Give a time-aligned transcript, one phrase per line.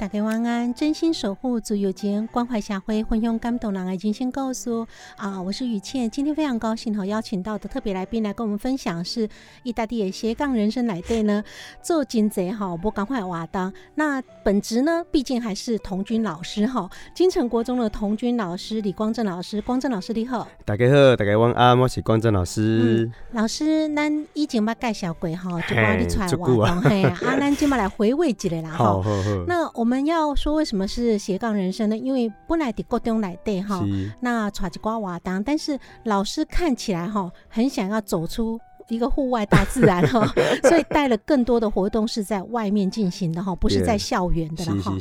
[0.00, 0.72] 大家晚安！
[0.72, 4.86] 真心守护足有间，关怀社会，分享感动人的真心告诉
[5.18, 5.42] 啊！
[5.42, 9.28] 我是雨倩，今天非常高兴哈，邀请到的特别来宾来跟我们分享是
[9.62, 11.44] 意大利的斜杠人生来对呢，
[11.82, 13.70] 做金贼哈，不赶快瓦当。
[13.96, 23.10] 那本职呢，毕竟还是童军老师哈，金城国中的童军老师李光正老师，光正老师你好，大家好，大家晚安，我是光正老师。
[23.32, 26.26] 老师，咱以前捌介绍过哈，就帮你出来
[26.56, 29.02] 瓦当嘿啊，咱今麦来回味一下啦哈。
[29.46, 31.96] 那那我们要说为什么是斜杠人生呢？
[31.96, 33.84] 因为本来的高中来对哈，
[34.20, 40.26] 那耍起瓜娃当，但是老师看起来哈，很想要走出一个户外大自然哈，
[40.68, 44.96] 所以带了更多的活动是在外面进行的哈，不是在校园的了哈。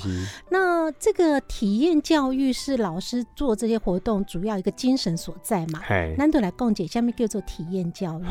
[0.49, 5.79] 那这个体验教育是老师做这些活动主要一个精神所在嘛？
[6.17, 8.23] 难得来共解，下面叫做体验教育。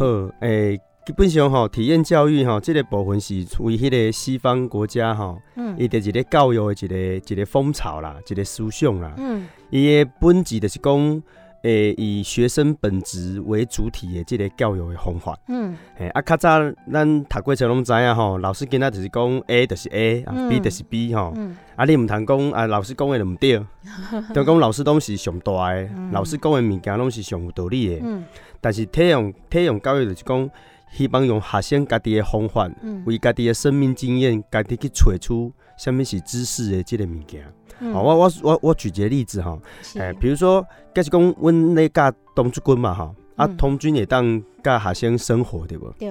[1.09, 5.41] 基本上吼，体验教育吼，这个部分是为迄个西方国家吼，
[5.79, 9.15] 伊的一个教育的一个一个风潮啦，一个思想啦。
[9.17, 11.23] 嗯，伊的本质就是讲，
[11.63, 15.35] 诶，以学生本质为主体的这个教育的方法。
[15.49, 16.61] 嗯，诶，啊，较早
[16.93, 21.33] 咱读过册拢知影吼，老师今仔就是讲 A 就是 A，B 就是 B 吼。
[21.37, 23.59] 嗯，啊，你毋通讲啊，老师讲的就毋对，
[24.35, 28.01] 就讲老师拢是上大的，老师讲的物件拢是上有道理的。
[28.03, 28.27] 嗯，
[28.61, 30.51] 但是体验体验教育就是讲。
[30.91, 32.71] 希望用学生家己的方法，
[33.07, 37.45] 为家己的生命经验，家己去找出什么是知识的这个物件。
[37.93, 39.57] 好，我我我我举一个例子哈，
[39.95, 45.89] 诶，比如说，假是讲，阮咧教童军嘛哈，啊，童军会当教学生生活对不？
[45.99, 46.09] 对。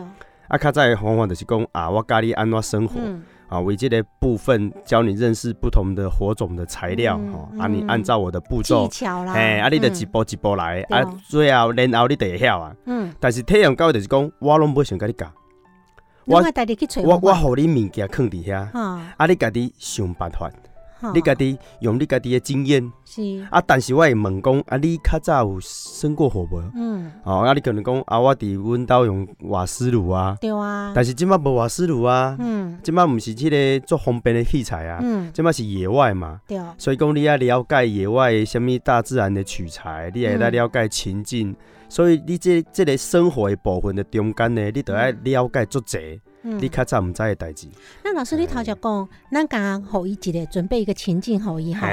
[0.48, 2.94] 啊，较早的方法就是讲啊，我教你安怎生活。
[3.50, 8.90] 啊，为这个部分教你认识不同的火种的材料，哈，啊，你按照我的步骤，
[9.28, 12.76] 哎，啊，你得一步一步来，啊，最后然后你就会晓啊。
[12.86, 13.14] 嗯。
[13.20, 15.32] 但是体验教育就是讲，我拢不想跟你教，
[16.26, 16.44] 我
[17.04, 18.78] 我我互你物件放伫遐，
[19.18, 20.52] 啊，你家己想办法。
[21.14, 23.46] 你家己用你家己的经验，是。
[23.50, 26.62] 啊，但是我会问讲，啊，你较早有生过火无？
[26.76, 41.56] 嗯，哦，啊，你可能讲，啊，我伫阮兜用瓦斯炉啊，对啊，但是即摆无瓦斯炉啊，嗯，即摆毋是即个做方便的器材啊，嗯，即摆是野外嘛，对，所以讲你要了解野外什物大自然的取材，你也来了解情境，
[41.90, 46.20] 所以你这这个生活的部分的中间呢，你都要了解足济。
[46.60, 47.68] 你较早毋知诶代志。
[48.04, 51.88] 那老师，你头先讲，咱刚互伊一个准备一个情境互伊哈，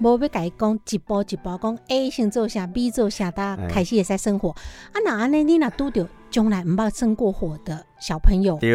[0.00, 4.50] 无要甲伊讲一步一步讲 A 先做下，B 做下，大家开始会使生活。
[4.50, 8.74] 啊，那安尼你若拄着从来毋捌生过火的小朋友，对，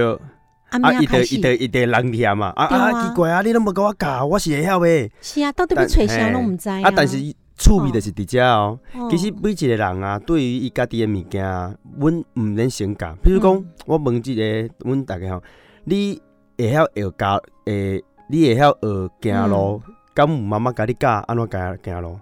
[0.69, 5.11] 啊，伊得伊得伊得人听嘛，啊啊，奇怪啊，你拢无甲我教，我是会晓诶。
[5.21, 7.17] 是啊，到底要找啥拢毋知啊，但是。
[7.57, 8.79] 趣味就是伫遮哦。
[9.09, 11.43] 其实每一个人啊，对于伊家己的物件，
[11.97, 13.15] 阮毋免先教。
[13.23, 15.43] 比如讲，我问一个，阮大家吼，
[15.85, 16.21] 你
[16.57, 17.41] 会晓学教？
[17.65, 19.81] 诶，你会晓学行路？
[20.15, 22.19] 敢有妈妈甲你教安怎行行路？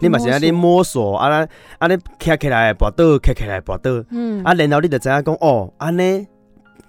[0.00, 1.48] 你嘛是安尼摸索，安尼
[1.78, 4.04] 安尼徛起来跋倒，徛起来跋倒。
[4.10, 4.42] 嗯。
[4.42, 6.26] 啊，然后你就知影讲，哦，安尼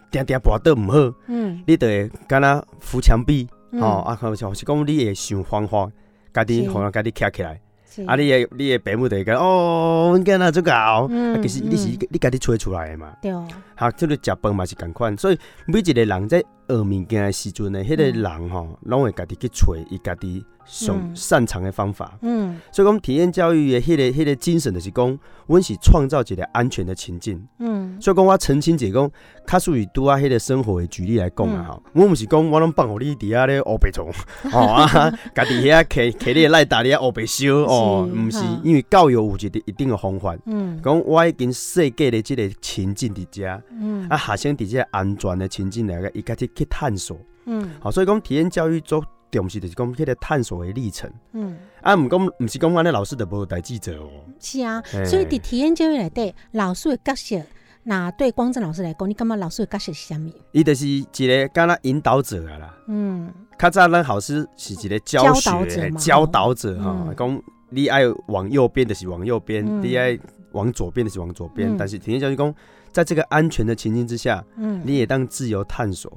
[0.09, 1.15] 定定跋倒毋好。
[1.27, 1.61] 嗯。
[1.67, 5.89] 你就会敢若扶墙壁，哦，啊，或是讲你会想方法。
[6.35, 7.61] 家己可能家己徛起来，
[8.05, 8.15] 啊！
[8.17, 13.13] 你诶，你诶，爸母就会讲哦，阮囝仔做搞，啊，其实你是你家己吹出来诶嘛。
[13.21, 13.31] 对。
[13.75, 22.17] 好，即个食饭嘛是共款，所以每一个人在学物件的时阵呢，迄个人吼，拢会家己去找伊家己上擅长的方法。
[22.21, 27.45] 嗯，所以讲体验教育的迄个迄个精神就是讲，阮是创造一个安全的情境。
[27.59, 29.11] 嗯，所以讲我澄清者讲，
[29.45, 34.09] 较属于拄啊迄个生活的举例来讲啊吼，我毋是讲我拢放互你伫遐咧乌白虫，
[34.51, 40.35] 哦啊，家己遐摕摕你赖打你遐乌白烧哦，毋是，因为教育有一定一定的方法。
[40.45, 47.17] 嗯，讲我已经设计的即个情境伫遮，嗯，啊，学生伫遮安全的情境内个，伊家己去探索。
[47.45, 49.03] 嗯，好，所以讲体验教育做。
[49.31, 51.11] 重视就是讲迄个探索的历程。
[51.33, 54.09] 嗯，啊，毋讲毋是讲安尼老师就无代记者哦。
[54.39, 57.41] 是啊，所以伫体验教育内底，老师的角色，
[57.83, 60.31] 那对光正老师来讲，你感觉老师的角色是啥物？
[60.53, 62.77] 伊就是一个敢若引导者啊啦。
[62.87, 63.29] 嗯，
[63.59, 70.17] 较早咱老师是一个教学教导者哈，讲你爱往右边的是往右边，你爱
[70.53, 71.75] 往左边的是往左边。
[71.77, 72.55] 但是体验教育讲，
[72.95, 76.09] 在这个安全的情境之下，嗯，你也当自由探索。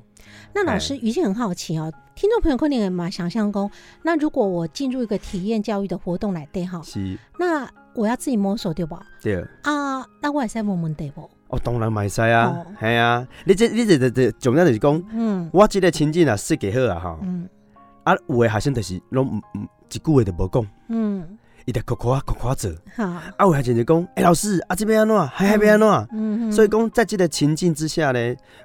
[0.55, 3.69] 那老师，语气很好奇哦，听众朋友可能也蛮想象工。
[4.05, 8.97] 那如果我进入一个体验教育的活动来对哈，是，那我要自己摸索对不？
[9.21, 9.45] 对。
[9.63, 11.29] 啊，那我也使问问对不？
[11.49, 13.27] 哦，当然买晒啊，系啊。
[13.45, 17.49] 你这、你这、这、这重要就是讲，嗯，我这个情境啊设计好啊哈，嗯，
[18.05, 21.39] 啊，有的学生就是拢唔唔一句话都无讲，嗯。
[21.69, 26.09] 伊得夸夸夸夸做，啊，有还真就讲，哎，老师啊，这边安怎，还还边安怎？
[26.13, 28.19] 嗯所以讲，在这个情境之下呢，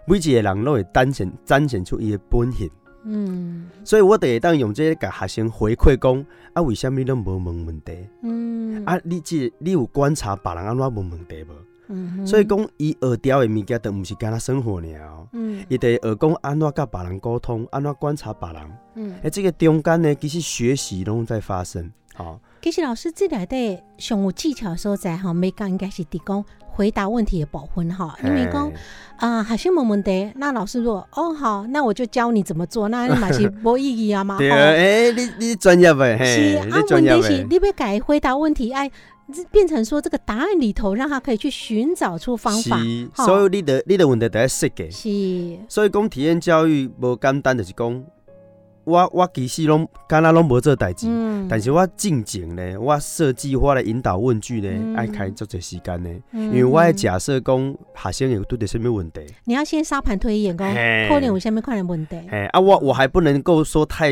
[0.07, 2.69] 每一个人都会展现展现出伊的本性。
[3.03, 8.07] 嗯，所以我得当用这个甲学生回馈讲，啊，为什么你都无问问题？
[8.21, 11.51] 嗯，啊，你这你有观察别人安怎问问题无？
[11.89, 15.27] 嗯，所以讲，伊学掉的物件都毋是干那生活了。
[15.33, 18.61] 嗯，伊得学讲安怎甲别人沟通，安怎观察别人。
[18.95, 21.91] 嗯，哎，这个中间呢，其实学习拢在发生。
[22.13, 22.39] 好。
[22.63, 28.17] 其实老师这里的上有技巧所在哈，每讲应该是提供回答问题的部分哈。
[28.23, 28.71] 因为讲
[29.17, 34.37] 啊，学生问问题，那老师说哦好，那我就教你怎么做，那你嘛是无意义啊嘛。
[34.37, 38.89] 对啊，哎，你你专业呗，是啊，问题是你要改回答问题，哎，
[39.51, 42.77] 变成说这个答案里头让他可以去寻找出方法。
[43.25, 44.89] 所以你的你的问题都要设计。
[44.89, 48.05] 是，所以讲体验教育无简单，就是讲。
[48.85, 51.07] 我我其实拢敢若拢无做代志，
[51.49, 62.17] 但是我进前呢，我设计我的引导问句呢，爱开足侪时间呢，因为我假设讲学生有拄着什么问题，你要先沙盘推演，讲可能有啥物款的问题。
[62.29, 64.11] 哎啊，我我还不能够说太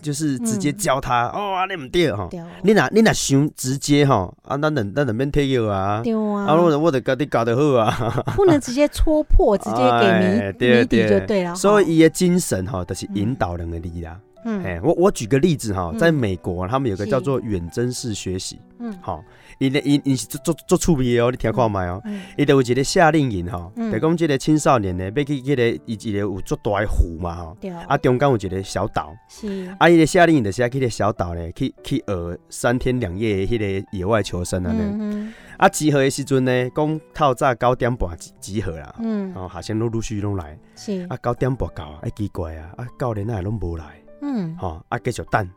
[0.00, 2.28] 就是直接教他哦，你唔对吼，
[2.62, 11.54] 你若你若想直接吼，啊，咱等咱等免退休啊，对啊，啊，我我得教你教得好啊，不能直接戳破，直接给谜 谜底就对了。
[11.54, 14.11] 所以伊的精神吼，都是引导人的力量。
[14.44, 19.22] 嗯，哎，我我举个例子哈，在美国，他们有个叫做远征式学习，嗯，好，
[19.58, 22.02] 伊咧，伊伊是做做做趣味哦，你听看卖哦，
[22.36, 27.56] 伊就有一个夏令营哈，就讲这个青少年呢，要去这个伊一个有足大的湖嘛哈，
[27.86, 44.01] 啊，中间有一个小岛，是，啊，伊的夏令营就是去个小岛呢，去去学三天两夜的迄个野外求生啊，嗯啊，集合的时阵呢，讲透早九点半集集合啦，嗯，然后学生陆陆续续拢来，是，啊，九点半到啊，哎，奇怪啊，啊，教练那拢无来。
[44.22, 45.48] 嗯，吼，啊，继续等，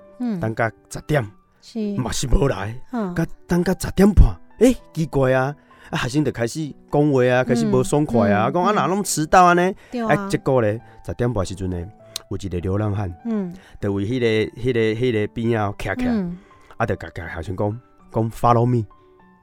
[0.42, 1.24] 等到十点，
[1.62, 2.76] 是，嘛是无来，
[3.16, 5.56] 甲等到十点半，诶，奇怪啊，
[5.92, 9.54] 啊，学生就开始讲话啊，开始无爽快啊，讲啊，哪拢迟到啊。
[9.54, 9.62] 呢？
[10.10, 11.88] 哎，结果咧，十点半时阵咧，
[12.32, 14.26] 有一个流浪汉，嗯，就为迄个、
[14.60, 16.32] 迄个、迄个边啊徛徛，
[16.78, 17.80] 啊，就甲甲学生讲，
[18.12, 18.84] 讲 follow me，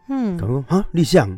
[0.08, 1.28] 嗯，讲哈，你想，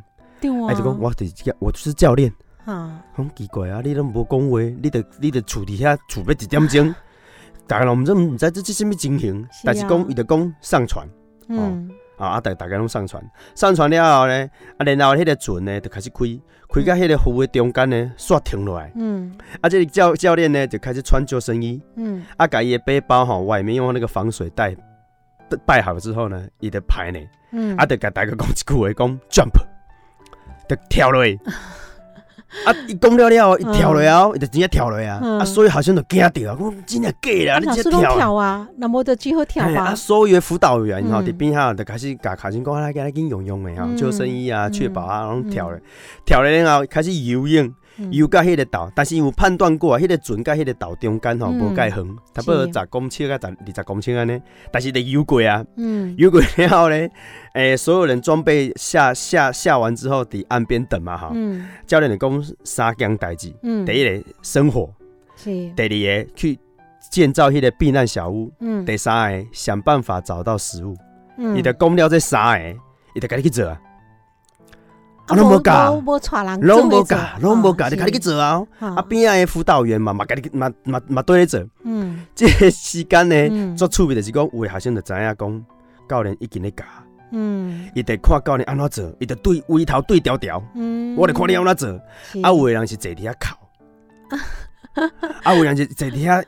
[0.41, 2.33] 对啊，就讲我是我是教练，
[2.65, 6.95] 啊，讲奇怪啊，你拢无讲话，你得你得处伫遐厝要一点钟。
[7.67, 11.09] 大家拢毋知毋知这这什么情形，但是讲伊就讲上传，
[11.49, 13.23] 嗯，啊啊大大家拢上传，
[13.55, 16.19] 上传了后呢，啊然后迄个船呢就开始开，
[16.69, 24.77] 开到迄个湖的中间呢，煞停落来，嗯，啊这个教教练呢就开始穿救生衣，嗯，啊把伊的背包吼外面用那个防水袋
[25.67, 27.19] 摆好之后呢，伊的牌呢，
[27.53, 29.53] 嗯，啊就甲大家讲一句话，讲 jump，
[30.69, 31.41] 就跳落去。
[32.65, 32.75] 啊！
[32.87, 35.21] 伊讲了了，伊跳了后，伊就真正跳了啊！
[35.41, 36.57] 啊，所以好像就惊着啊！
[36.59, 38.67] 讲真正假啦，你真跳啊！
[38.77, 39.95] 那么就只好跳啊！
[39.95, 45.79] 所有的辅导员吼，伫边下就开始甲学生讲，来给他紧用用的吼，救生衣啊，确保啊，然后跳了，
[46.25, 47.75] 跳了然后开始游泳。
[48.11, 54.41] 游到迄个岛，但是有判断过啊，迄个船甲迄个岛中间吼无介远，差不多十公尺啊，十二十公尺安尼。
[54.73, 55.65] 但是得游过啊，
[56.17, 57.11] 游过了后咧，
[57.55, 61.33] 诶，所有人装备下下下完之后，伫岸边等嘛哈。
[61.87, 64.93] 教练的讲三件代志，第一个生火，
[65.77, 65.89] 第二
[66.25, 66.59] 个去
[67.11, 68.51] 建造迄个避难小屋，
[68.85, 70.97] 第三个想办法找到食物。
[71.37, 72.81] 你的讲了这三个，
[73.15, 73.69] 伊就家己去做。
[73.69, 73.81] 啊，
[75.29, 76.19] 拢无教，拢无
[77.05, 78.63] 教，拢无教，你家己去做啊。
[78.79, 81.65] 啊，边仔的辅导员嘛，嘛家己嘛嘛嘛对咧做。
[81.83, 85.65] 嗯， 即个时间呢，最趣味就是讲，有诶学生就知影讲，
[86.09, 86.85] 教练已经咧教。
[87.31, 90.63] 嗯，伊得看教练安怎做，伊得对微头对调调。
[90.75, 91.89] 嗯，我得看你安怎做。
[92.43, 94.37] 啊，有诶人是坐伫遐哭。
[95.43, 96.45] 啊，有人就坐伫遐，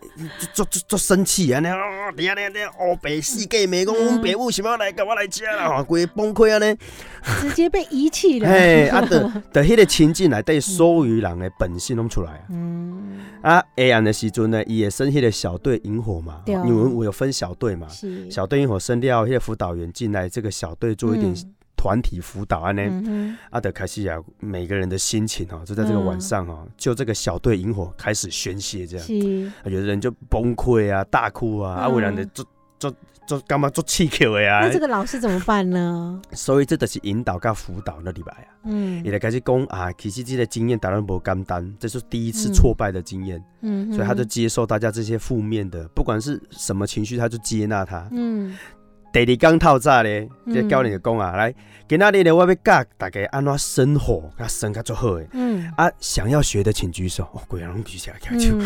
[0.55, 1.61] 做做做生气啊！
[1.61, 1.77] 你啊，
[2.17, 6.59] 底下那那黑白世界美讲，我们爸母想要来跟我来吃啦，吼，规崩溃啊！
[6.59, 6.77] 呢，
[7.41, 8.49] 直接被遗弃了。
[8.49, 12.41] 嘿， 啊，的的迄个情境来，对所有人的本性拢出来啊。
[12.51, 13.19] 嗯。
[13.43, 17.87] 啊，黑暗的时阵呢，伊也升迄个小队引火嘛，因为我有分小队嘛，
[18.31, 21.35] 小队引火升掉，迄个辅导员进来，这个小队做一点。
[21.77, 32.45] 团体辅导啊，呢，阿德凯西亚每个人的心情哦，就在这个晚上哦，就这个小队萤火开始宣泄，这样，有的人就崩溃啊，大哭啊，阿伟然的做
[32.79, 32.95] 做
[33.27, 34.61] 做干嘛做气球的呀？
[34.63, 36.21] 那这个老师怎么办呢？
[36.33, 48.57] 所以这都是引导跟辅导的礼拜啊，嗯，也来开始讲啊，其实这个经验当然不简单，这是第一次挫败的经验，嗯，所以他就接受大家这些负面的，不管是什么情绪，他就接纳他，嗯。
[49.25, 51.55] 第二讲透早咧，这教练就讲啊，来，
[51.89, 55.27] 今仔日咧，我要教大家安怎生活，甲生较足好诶。
[55.33, 57.25] 嗯，啊，想要学的请举手。
[57.33, 58.59] 哦，贵人拢举起来，举手。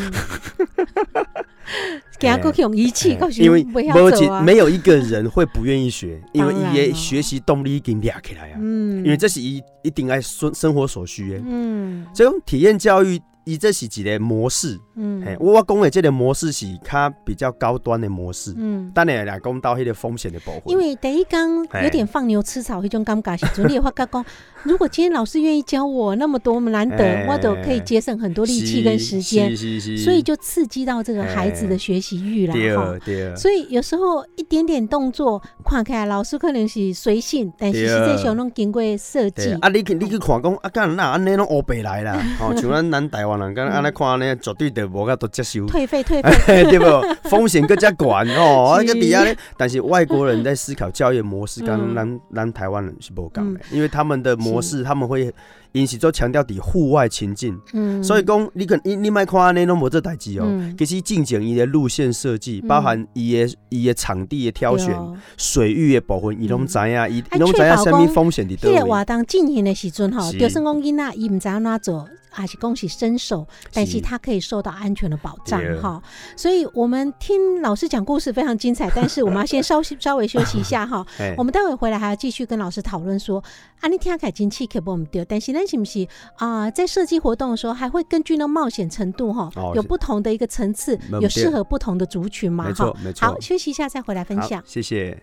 [2.18, 8.58] 给他过去用仪器，因为没几没有一个人会不愿意学，因为也学习动力已经亮起来啊。
[8.60, 11.40] 嗯，因为这是一一定爱生生活所需诶。
[11.46, 13.22] 嗯，这种体验教育。
[13.44, 20.70] 伊这是一个模式，嗯，嘿，我讲的这个模式是较比较高端的模式，嗯，当然来讲到迄个风险的保护。
[20.70, 21.48] 因为第一讲
[21.82, 24.24] 有点放牛吃草，迄种尴尬时阵， 你话讲，
[24.62, 29.56] 如果今天老师愿意教我那么多么难得，我都可以节省很多力气跟时间，
[29.98, 32.98] 所以就刺激到这个孩子的学习欲了哈。
[33.34, 39.52] 所以有时候一点点动作看起来老师可能是随性，但是实际上拢经过设计。
[39.60, 43.40] 啊，你去你去看讲啊，干那安尼拢乌白来啦， 哦，像咱咱台湾。
[43.40, 46.84] 人刚安尼看呢，绝对得无个多接受，退费退费， 对不？
[47.30, 48.76] 风险更加管哦。
[48.82, 55.30] 那个底下呢，但是外国人在思考教育模式，跟咱咱台湾人是无讲的，因为他们的模式他们会。
[55.72, 60.44] 因是做强调伫户外情境，嗯，所以讲你可你你莫看安尼拢无这代志哦。
[60.76, 64.92] 其实进前伊的路线设计，包含伊的伊的场地的挑选、
[65.36, 68.82] 水域的部分，伊拢知影，伊拢知影虾米风险伫倒位。
[68.82, 72.08] 活动进行的时阵吼，就算讲囡仔伊毋知影哪做。
[72.30, 76.02] 还是恭喜伸手，但是他可以受到安全的保障哈。
[76.36, 81.04] 所以，我们听老师讲故事非常精彩， 但是我们要先稍稍微休息一下哈。
[81.36, 83.42] 我们待会回来还要继续跟老师讨论说，
[83.80, 86.06] 啊，你听凯金气可不我们丢，但是那是不是
[86.36, 86.70] 啊？
[86.70, 92.72] 在设计活动的时候，还会根据那冒险程度哈，有不同的一个层次，有适合不同的族群嘛？
[92.72, 92.94] 哈。
[93.02, 94.62] 没错，好，休息一下再回来分享。
[94.64, 95.20] 谢谢。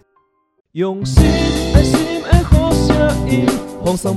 [0.74, 1.24] 用心
[1.84, 3.46] 心的的好声音，
[3.84, 4.14] 放上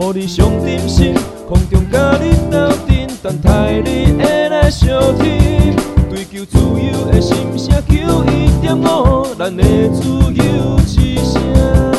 [0.00, 1.14] 予你上点心，
[1.48, 5.76] 空中甲你斗阵，等待你会来相听。
[6.10, 11.93] 追求自由的心声，求一点五，咱的自由之声。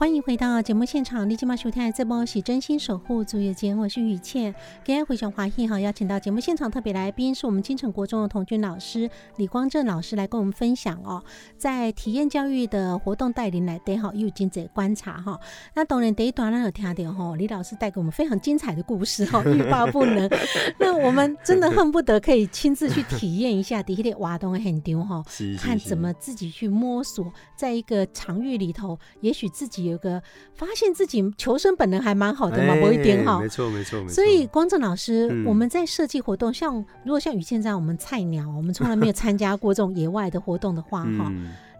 [0.00, 4.54] 欢迎回到节目现场，立即马收听这波是真心守护主页节，我是雨倩。
[4.82, 11.22] 今天回想华裔哈，邀请到节目现场特别来宾是我们金城国中的童军老师李光正老师来跟我们分享哦，
[11.58, 15.38] 在体验教育的活动带领来对哈，又经在观察哈。
[15.74, 20.26] 那当然第一段呢有听到哈，李老师带给我们非常精彩的故事哈， 欲罢不能。
[20.80, 25.22] 那我们真的恨不得可以亲自去体验一下，底下的挖洞很丢哈，
[25.58, 29.89] 看怎么自己去摸索，在一个场域里头，也许自己。
[29.90, 30.22] 有个
[30.54, 34.14] 发现自己求生本能还蛮好的嘛，某一点哈，没错没错没错。
[34.14, 41.32] 所以光正老师，我们在设计活动，像如果像雨倩这样，我们菜鸟，我们从来没有参加过这种野外的活动的话，哈，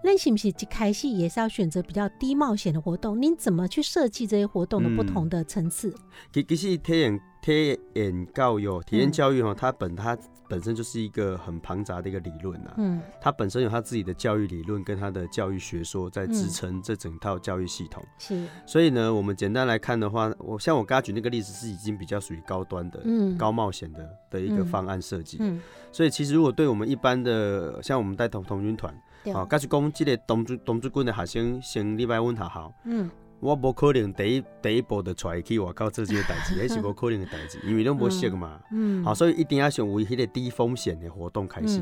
[0.02, 3.21] 那是不是开戏也是要选择比较低冒险的活动？
[3.21, 5.95] 您怎么去设计这些活动的不同的层次？
[6.33, 10.16] 其其实体验体验教育，体验教育哈，它本它。
[10.50, 18.45] 本身就是一个很庞杂的一个理论呐，嗯，它本身有它自己的教育理论跟它的教育学说在支撑这整套教育系统，是。
[18.66, 25.61] 所以呢，我们简单来看的话，我像我刚刚举那个例子是已经比较属于高端的，嗯，高冒险的的一个方案设计，嗯。
[25.92, 28.92] 所以其实如果对我们一般的，像我们带童童军团，
[29.33, 33.11] 啊，假是讲这个童军童军军的学生先礼拜问他好，嗯。
[33.41, 38.61] 我无可能第一第一步就出去外口做这个代志， 那是无可能的代志，因为拢无识嘛。
[38.71, 41.81] 嗯，好，所以一定要选为迄个低风险的活动开始。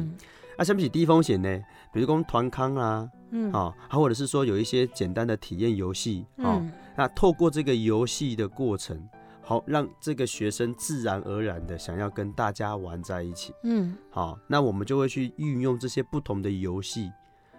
[0.57, 1.61] 啊，什么是低风险呢？
[1.93, 6.65] 比如讲团康啊，嗯，啊，或者是说有一些简单的体验游戏，啊，
[6.97, 9.09] 那透过这个游戏的过程。
[9.41, 13.55] 好让这个学生自然而然的想要跟大家玩在一起。
[13.65, 17.11] 嗯，好，那我们就会去运用这些不同的游戏，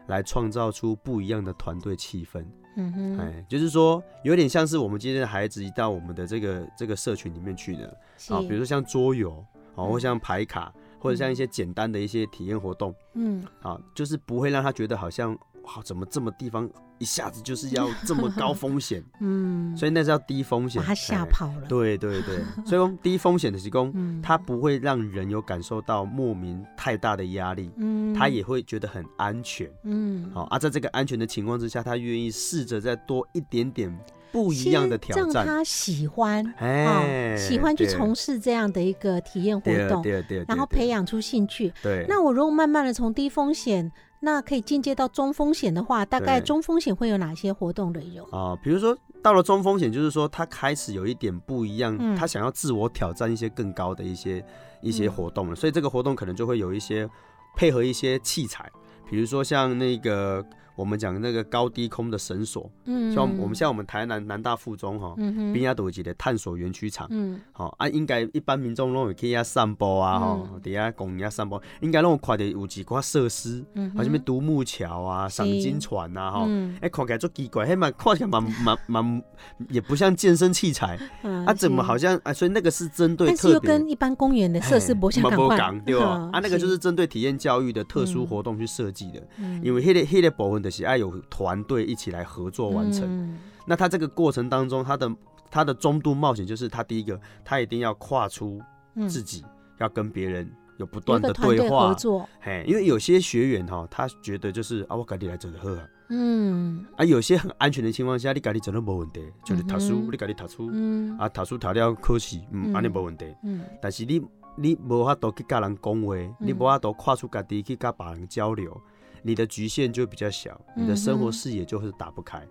[0.10, 2.46] 来创造出不一样的团队气氛。
[2.76, 7.88] 嗯哼，哎，就是说有点像是我们今天的孩子一到我们的这个这个社群里面去的，
[8.30, 9.44] 啊，比如说像桌游，
[9.76, 12.94] 啊，或像牌卡，或者像一些简单的一些体验活动。
[13.14, 15.38] 嗯，啊，就是不会让他觉得好像。
[15.66, 16.68] 好，怎么这么地方
[17.00, 19.04] 一下子就是要这么高风险？
[19.22, 21.68] 嗯，所以那是要低风险，把他吓跑了。
[21.68, 33.98] 对对对， 所以说低风险的提供，它不会让人有感受到莫名太大的压力，嗯，他也会觉得很安全，嗯，好啊，在这个安全的情况之下，他愿意试着再多一点点
[34.32, 41.74] 不一样的挑战，让他喜欢，哎，喜欢去从事这样的一个体验活动，对对，然后培养出兴趣。
[41.82, 43.92] 对，那我如果慢慢的从低风险。
[44.20, 48.56] 那可以进阶到中风险的话，大概中风险会有哪些活动的有啊？
[48.64, 54.46] 比如说到了中风险，就是说他开始有一点不一样，他想要自我挑战一些更高的一些
[54.82, 57.10] 一些活动了，所以这个活动可能就会有一些
[57.56, 58.70] 配合一些器材，
[59.10, 60.46] 比如说像那个。
[60.80, 76.48] 我们讲那个高低空的绳索，嗯，像我们像我们台南南大附中哈，嗯边亚都有的探索园区场，嗯，好啊，应该一般民众拢会去遐散步啊，吼，底下公园散步，应该拢看的有几块设施，嗯，好什么独木桥啊、赏金船啊，哈，
[76.80, 79.24] 哎，看起来做奇怪，嘿蛮看起来蛮蛮蛮，
[79.68, 80.98] 也不像健身器材，
[81.46, 82.32] 啊，怎么好像啊？
[82.32, 85.22] 所以那个是针对，但是又跟一般公园的设施不相
[85.58, 86.30] 干，对吧？
[86.32, 89.22] 啊，那个就是针对体验教育的特殊活动去设计的，
[89.62, 90.69] 因为迄个迄个部分的。
[90.70, 93.38] 是爱有团队一起来合作完成。
[93.66, 95.12] 那他这个过程当中，他的
[95.52, 98.62] 他的中度冒险就是他第一个，他一定要跨出
[99.08, 99.44] 自己，
[99.80, 102.28] 要跟别人有不断的对话合作。
[102.40, 105.80] 嘿，因为有些学员哈，他觉得就是啊，我赶紧来做的喝。
[106.10, 106.86] 嗯。
[106.98, 110.70] 啊，有些很安全的情况下，你赶紧做都没问题，就是读书，你赶紧读书。
[110.72, 111.16] 嗯。
[111.18, 113.26] 啊，读书读了可惜，嗯，安尼没问题。
[113.44, 113.64] 嗯。
[113.82, 114.22] 但是你
[114.56, 118.82] 你无法度去跟人讲话，你无法度跨出家己去跟别人交流。
[119.22, 122.46] 你的局限就比较小，你的生活视野就会打不开。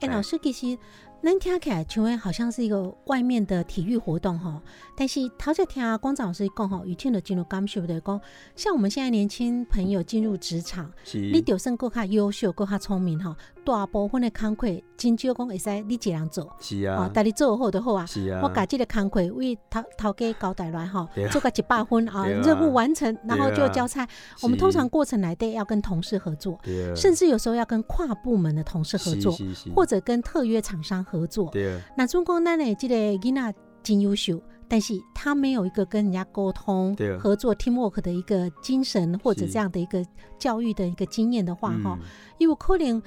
[0.00, 0.78] 哎，老师其实。
[1.22, 4.62] 能听起来，请问好像是一个外面的体育活动哈，
[4.94, 8.20] 但是他在听啊，光照老师讲哈，雨天的进入感受的讲，
[8.54, 24.06] 像我们现在年轻朋友进入职场，你就算够较优秀，够较聪明哈，大部分的工课真少讲会使你一人做，是啊，但你做好就好啊，是啊，我把这个工课为头头家交代来哈，做个一百分啊，任务完成，然后就交差。
[24.42, 26.58] 我们通常过程来的要跟同事合作，
[26.96, 29.36] 甚至有时候要跟跨部门的同事合作，
[29.74, 30.94] 或者跟特约厂商。
[31.04, 31.52] 合作，
[31.96, 32.74] 那中国那呢？
[32.76, 40.04] 这个囡仔真优秀，但是他没有一个跟人家沟通、合作 teamwork 的一个精神，或者这样的一个
[40.38, 41.98] 教育的一个经验的话，哈，
[42.38, 43.02] 因为可能。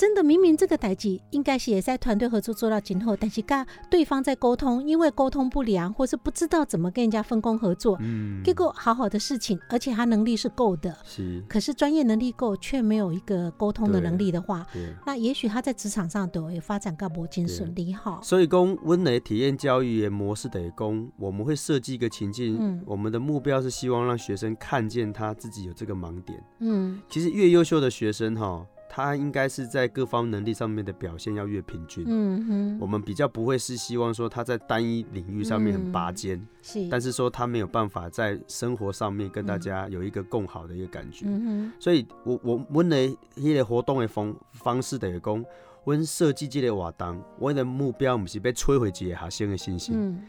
[0.00, 14.66] 真的，明明这个代际应该是也在团队合作做到今后，但是跟对方在沟通，因为沟通不良，或是不知道怎么跟人家分工合作，嗯，结果好好的事情，而且他能力是够的，是，可是专业能力够，却没有一个沟通的能力的话，
[15.04, 18.18] 那也许他在职场上都会发展更不尽顺利哈。
[18.22, 28.66] 所以，讲温雷体验教育的模式得供，我们会设计一个情境，嗯，我们的目标是希望让学生看见他自己有这个盲点，嗯，其实越优秀的学生哈。
[28.92, 32.04] 他应该是在各方能力上面的表现要越平均。
[32.08, 41.24] 嗯哼，我们比较不会是希望说他在单一领域上面很拔尖，是，但是说他没有办法在生活上面跟大家有一个更好的一个感觉。
[41.28, 45.44] 嗯哼，所以我我我的一个活动的方方式等于讲，
[45.84, 49.94] 我设计这个活动，我的目标不是被摧毁这些学生的信心。
[49.96, 50.20] 嗯，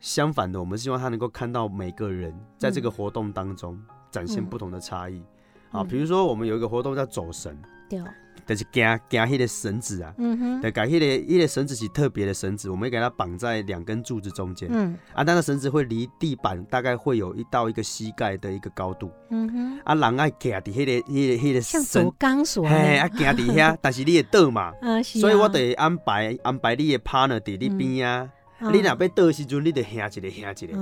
[0.00, 5.22] 相反的，我们希望他能够看到每个人在这个活动当中展现不同的差异。
[5.70, 7.56] 啊，比如说我们有一个活动叫走神。
[7.88, 8.00] 对，
[8.46, 24.72] 就是惊惊迄个绳子啊，嗯哼，对，夹迄个迄个绳子是特别的绳子，我们给它绑在两根柱子中间，嗯，啊，那个绳子会离地板大概会有一到一个膝盖的一个高度，嗯哼，啊，人爱夹伫迄个迄个迄个像走钢索，嘿，啊，夹伫遐， 但是你会倒嘛，
[25.02, 28.30] 所以我得安排安排你的 partner 伫你边啊，
[28.72, 30.78] 你若要倒时阵，你得行一个行一个，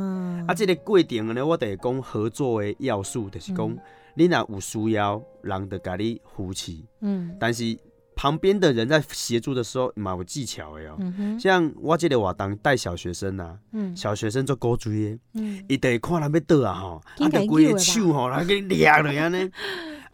[0.47, 3.77] 啊，这个过程呢，我得讲合作的要素，就是讲。
[4.17, 6.73] 你若有需要，人得甲你扶持。
[7.01, 7.79] 嗯，但是
[8.15, 10.99] 旁边的人在协助的时候，蛮有技巧的哦。
[11.39, 13.59] 像我这个活动带小学生啊，
[13.95, 19.51] 小学生做高追的，嗯，伊得看人要倒啊吼，啊，就规个手吼，来给你抓落安尼。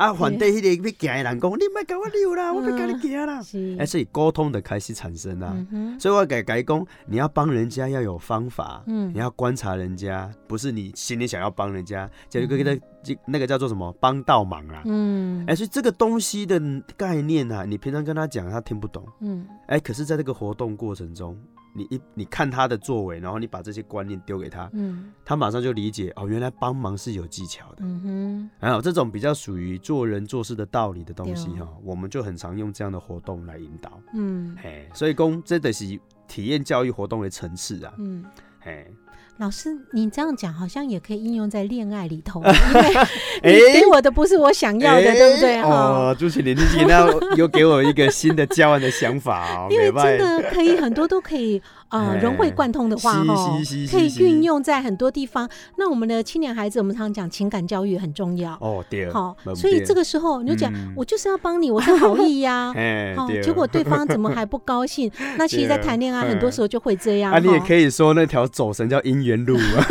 [0.03, 3.41] 啊，反对迄个要行的人讲，你莫甲我溜啦，我要跟你行啦。
[3.79, 5.55] 哎，所以沟通的开始产生啦。
[5.97, 14.83] 所以我改改讲，你要帮人家要有方法，嗯，你要观察人家，不是你心里想要帮人家，就一个个就那个叫做什么帮倒忙啦。
[14.87, 16.61] 嗯，哎，所以这个东西的
[16.97, 19.07] 概念啊，你平常跟他讲，他听不懂。
[19.21, 21.39] 嗯，哎，可是在这个活动过程中。
[21.75, 38.25] 你一你看他的作为，然后你把这些观念丢给他，嗯，他马上就理解哦，原来帮忙是有技巧的，嗯哼，还有这种比较属于做人做事的道理的东西哈，我们就很常用这样的活动来引导，嗯，嘿，所以公这的是体验教育活动的层次啊，嗯，
[38.61, 38.93] 嘿。
[39.43, 42.41] 老师，你这样讲好像也可以应用在恋爱里头，
[43.43, 45.61] 因为 你给我的不是我想要的，对不对？
[45.63, 47.05] 哦，朱启林，你今天
[47.37, 51.61] 又给我一个新的交往的想法哦， 因为真的可以很多都可以。
[51.93, 53.59] 啊，融会贯通的话哈，
[53.91, 55.49] 可以运用在很多地方。
[55.77, 62.73] 那我们的青年孩子，我们常常讲情感教育很重要哦，对，好，所以这个时候你就讲，我就是要帮你，我是好意呀，
[63.15, 65.11] 好，结果对方怎么还不高兴？
[65.37, 67.31] 那其实，在谈恋爱很多时候就会这样。
[67.31, 69.87] 啊，你也可以说那条走神叫姻缘路啊。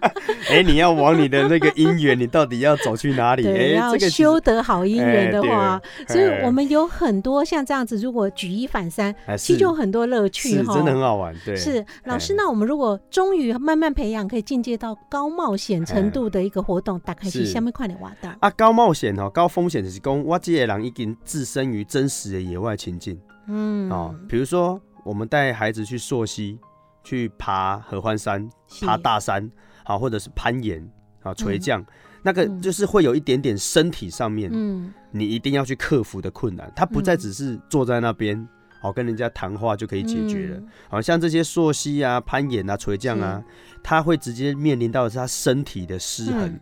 [0.50, 3.46] 哎，你要往你的那个姻缘，你到底要走去哪里？
[3.46, 11.34] 哎，要修得好姻缘的话，所以我们有很多像这样子，如果举一反三，其实就很多乐趣哈，真的很好玩。
[11.44, 12.34] 对，是老师。
[12.34, 18.50] 那我们如果终于慢慢培养，可以进阶到高冒险程度的一个活动，大概是下面快点挖到啊。
[18.50, 23.20] 高冒险哦，高风险的是讲，我这些人已经置身于真实的野外情境。
[23.46, 26.58] 嗯，哦，比如说我们带孩子去溯溪，
[27.02, 28.48] 去爬合欢山，
[28.82, 29.50] 爬大山。
[29.86, 30.82] 好，或者是攀岩
[31.22, 31.84] 啊，垂降，
[32.22, 36.72] 那个就是会有一点点身体上面，嗯，你一定要去克服的困难。
[36.74, 38.48] 它不再只是坐在那边，
[38.84, 40.62] 好跟人家谈话就可以解决了。
[40.90, 43.42] 好像这些溯溪啊、攀岩啊、垂降啊，
[43.82, 46.60] 他会直接面临到的是他身体的失衡。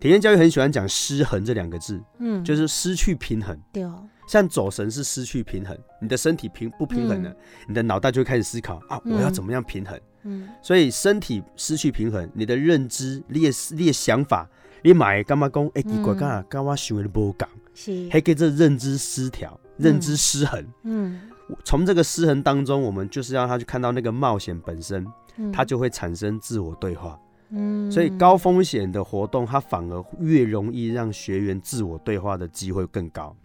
[0.00, 3.54] 体验教育很喜欢讲失衡这两个字，嗯，就是失去平衡。
[3.70, 7.36] 对哦，像走神是失去平衡，你的身体平不平衡了，
[7.68, 10.00] 你的脑袋就会开始思考啊，我要怎么样平衡？
[10.22, 14.48] 嗯，所以身体失去平衡，你的认知、你的想法，
[14.82, 15.66] 你买干嘛讲？
[15.74, 17.46] 哎，奇怪，干嘛干嘛想的不讲？
[17.74, 20.64] 是，还给这认知失调、认知失衡。
[20.84, 21.20] 嗯，
[21.64, 25.06] 从这个失衡当中，我们就是让他去看到那个冒险本身，
[25.52, 27.18] 他就会产生自我对话。
[27.50, 33.36] 嗯，所以高风险的活动，它反而越容易让学员自我对话的机会更高。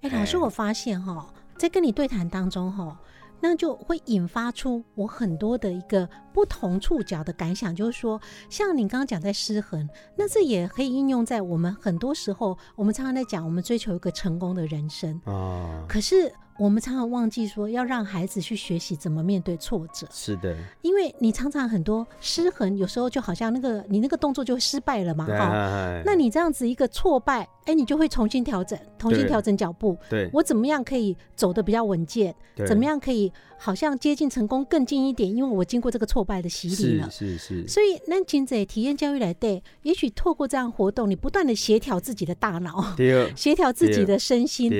[0.00, 2.98] 哎，老师，我发现哈，在跟你对谈当中哈。
[3.44, 16.32] 那就会引发出我很多的一个不同触角的感想，就是说，像你刚刚讲在失衡，那这也可以应用在我们很多时候，我们常常在讲，我们追求一个成功的人生啊，可是。
[16.58, 20.06] 我们常常忘记说，要让孩子去学习怎么面对挫折。
[20.10, 26.02] 是的，因为你常常很多失衡，有时候就好像那个你那个动作就失败了嘛，哈。
[26.04, 29.96] 那你这样子一个挫败，哎，你就会重新调整，重新调整脚步。
[30.08, 32.34] 对，我怎么样可以走得比较稳健？
[32.66, 35.28] 怎么样可以好像接近成功更近一点？
[35.34, 37.10] 因为我经过这个挫败的洗礼了。
[37.10, 37.66] 是是。
[37.66, 42.94] 所以那金仔体验教育来对，也许透过这样活动，你不断的协调自己的大脑，
[43.34, 44.70] 协调自己的身心。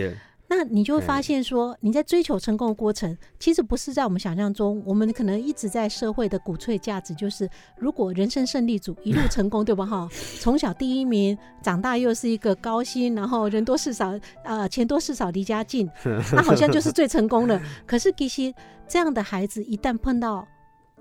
[0.55, 4.83] 那你就会发现，说你在追求成功的过程，其实不是在我们想象中。
[4.85, 9.87] 我们可能一直在社会的鼓吹价值，就是如果人生胜利组一路 成功，对吧？
[9.87, 10.09] 哈，
[10.41, 14.12] 从小第一名，长大又是一个高薪，然后人多事少，
[14.45, 15.88] 呃，钱多事少，离家近，
[16.33, 17.61] 那好像就是 最成功的。
[17.87, 18.53] 可是其实
[18.87, 20.47] 这样的孩子，一旦碰到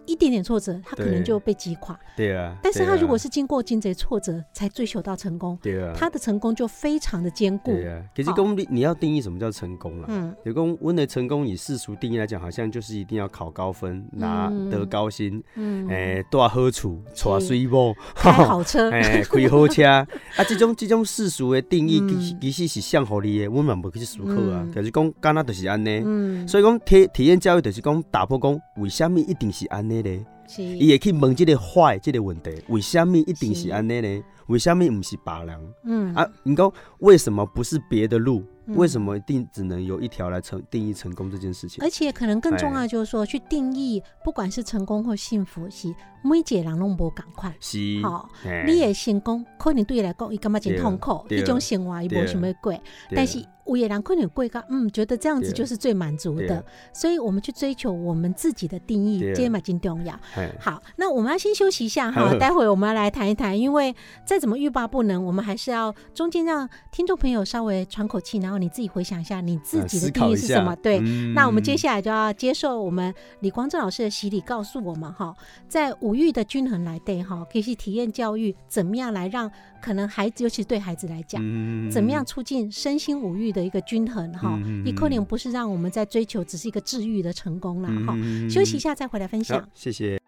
[0.06, 1.98] 一点点挫折，他可能就被击垮。
[2.16, 7.72] 对啊，但是他如果是经过经济挫折才追求到成功，对啊，他的成功就非常的坚固。
[7.72, 10.06] 对啊，可是公你你要定义什么叫成功了？
[10.10, 19.82] 嗯，有公问的成功以世俗定义来讲，好像就是一定要考高分，拿得高薪，嗯，诶，多好处，坐水某，开好车， 哎，开好车。
[20.36, 24.68] 啊，这种这种世俗的定义其其实是像合理的，我们不去思考啊。
[24.74, 30.26] 可是讲干那就是安尼，嗯，所以讲体体验教育就是讲打破讲为什么一定是安尼咧？
[30.58, 34.24] 伊也可以问这个坏这个问题，为什么一定是安尼呢？
[34.48, 35.74] 为什么不是别人？
[35.86, 38.44] 嗯啊，你讲为什么不是别的路？
[38.76, 41.82] 为什么一定只能有一条来成定义成功这件事情？
[41.82, 45.88] 而且可能更重要就是说，去定义不管是成功或幸福，是
[46.22, 47.54] 每一个人拢无共款。
[47.62, 48.30] 是，好，
[48.66, 52.78] 你的成功可能对你来讲，伊感觉真痛苦，一种生活伊无想要过，
[53.16, 53.42] 但是。
[53.78, 60.20] 有些人可能贵高，嗯，觉得这样子就是最满足的，所以我们去追求我们自己的定义，这嘛真重要。
[60.60, 70.76] 好，那我们要先休息一下哈，待会我们要来谈一谈，因为再怎么欲罢不能，我们还是要中间让听众朋友稍微喘口气，然后你自己回想一下你自己的定义是什么。
[70.78, 71.00] 对，
[71.34, 75.36] 那我们接下来就要接受我们李光正老师的洗礼，告诉我们哈，
[75.68, 81.42] 在五育的均衡来对哈，可以去体验教育，怎么样来让可能孩子，尤其对孩子来讲，
[81.90, 88.18] 怎么样促进身心五育的一个均衡哈，一扣零不是让我们在追求，只是一个治愈的成功了哈。
[88.50, 89.64] 休息一下再回来分享。
[89.74, 90.20] 谢谢。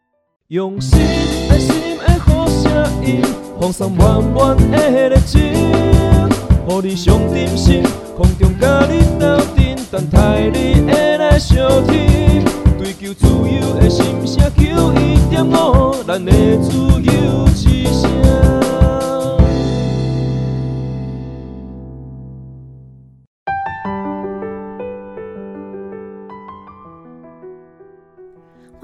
[0.50, 1.00] 用心
[1.50, 2.72] 爱心的好声
[3.06, 3.22] 音，
[3.60, 7.82] 放送满满的热情，予你上点心，
[8.16, 12.44] 空中甲你斗阵，等待你的来相听。
[12.78, 18.43] 追求自由的心声，求一点五，咱的自由之声。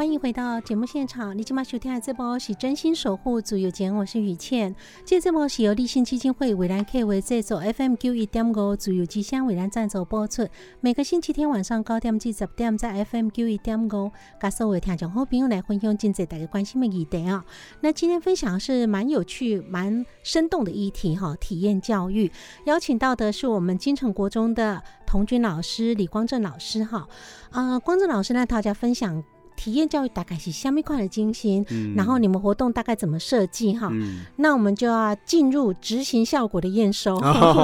[0.09, 4.75] 欢迎回到节目现场，你今晚收听的这波是真心守护自由节，我是雨倩。
[5.05, 10.47] 这这波是由立信基金会伟兰 K 为制作，FM 九一点五自由之声伟兰赞助播出。
[10.81, 17.45] 每个星期天晚上九点至十点，在 FM 九一点五，跟所有听众好朋友来分享今日大家关心的议题啊。
[17.81, 22.31] 那今天分享是蛮有趣、蛮生动的议题哈，体验教育。
[22.65, 27.07] 邀请到的是我们金城国中的童军老师李光正老师哈。
[27.51, 29.23] 啊，光正老师呢，大家分享。
[29.59, 33.91] 体验教育大概是虾米块的精心，然后你们活动大概怎么设计哈？
[34.37, 37.19] 那我们就要进入执行效果的验收。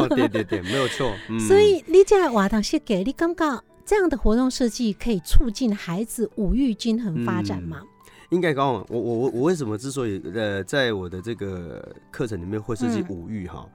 [0.10, 1.10] 对对对，没有错。
[1.48, 7.82] 所以你在瓦当是给你刚刚这样的活动设计可以促进孩子五育均衡发展吗？
[8.30, 13.66] 应该刚我我我我为什么之所以呃在我的这个课程里面会设计五育哈？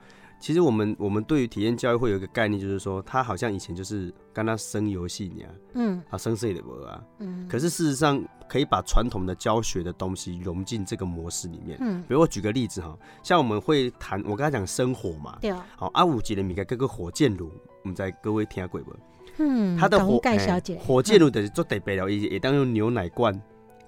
[0.40, 15.50] 其实我们我们对于体验教育会有一个概念，就是说他好像以前就是跟他生游戏一样，嗯，啊生谁的不啊，嗯，可是事实上可以把传统的教学的东西融进这个模式里面，嗯，比如我举个例子哈，像我们会谈，我刚才讲生火嘛，对。
[15.50, 18.96] 啊，好阿五级的米盖各个火箭炉，我们在各位听下鬼不？
[19.36, 23.38] 嗯，他的火小姐，火箭炉的做得白了，也也当用牛奶罐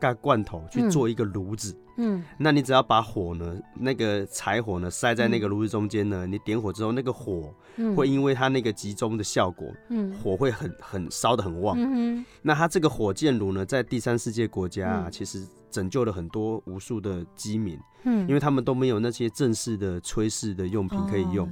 [0.02, 1.72] 盖罐头去做一个炉子。
[1.98, 7.54] 嗯，那你只要把火呢，那个柴火呢塞在那个炉子中间呢，你点火之后，那个火
[7.94, 11.76] 会因为它那个集中的效果，嗯，火会很很烧的很旺。
[11.78, 17.78] 嗯那它这个火箭炉呢，在第三世界国家其实拯救了很多无数的饥民。
[18.04, 21.48] 嗯，因为他们都没有那些正式的炊事的用品可以用，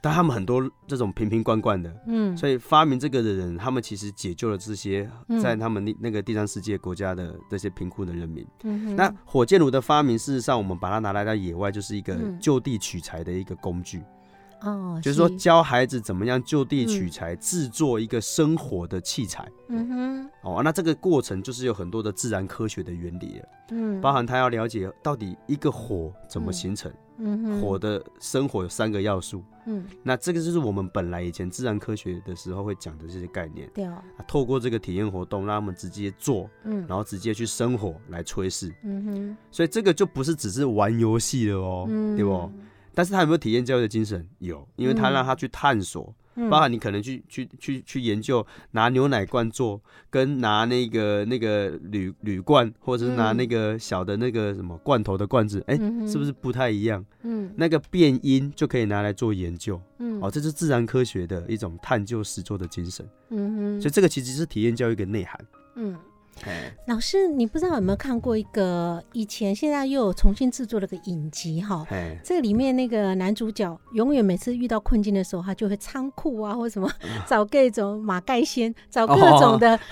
[0.00, 5.10] 但他们很多这种瓶瓶罐罐的，嗯，所以发明这个的人，他们其实解救了这些
[5.42, 8.46] 在他们那那个第三世界国家的这些贫苦的人民。
[8.62, 14.00] 嗯那火箭炉的发明，事实上我们把它拿来到野外，就是一个就地取材的一个工具。
[14.62, 19.48] 哦，就是说教孩子怎么样就地取材，制作一个生活的器材。
[19.68, 23.48] 嗯哼，哦，那这个过程就是有很多的自然科学的原理了。
[23.70, 26.92] 嗯，包含他要了解到底一个火怎么形成。
[27.20, 29.42] 嗯哼，火的生火有三个要素。
[29.66, 33.68] 嗯，那这个就是我们本来以前自然科学的时候会讲的这些概念。
[33.74, 38.72] 对哦，透过这个体验活动，让他们直接做，嗯，然后直接去生火来炊事。
[38.84, 42.50] 嗯哼，所以这个就不是只是玩游戏了哦，对不？
[42.98, 44.28] 但是他有没有体验教育的精神？
[44.40, 46.12] 有，因为他让他去探索，
[46.50, 49.80] 包含你可能去去去去研究拿牛奶罐做，
[50.10, 55.76] 跟拿那个那个铝铝罐，或者是拿那个小的那个什么罐头的罐子，哎，
[56.08, 57.06] 是不是不太一样？
[57.22, 59.80] 嗯，那个变音就可以拿来做研究。
[60.00, 63.08] 嗯，哦，这是自然科学的一种探究实作的精神。
[63.30, 65.38] 嗯哼，所以这个其实是体验教育的内涵。
[65.76, 65.96] 嗯。
[66.86, 71.86] 老师，你不知道有没有看过一个以前现在又有重新制作了个影集哈？
[72.24, 76.90] 这个里面那个男主角永远每次遇到困境的时候，他就会仓库啊或什么
[77.26, 79.78] 找各种马盖先，找各种的。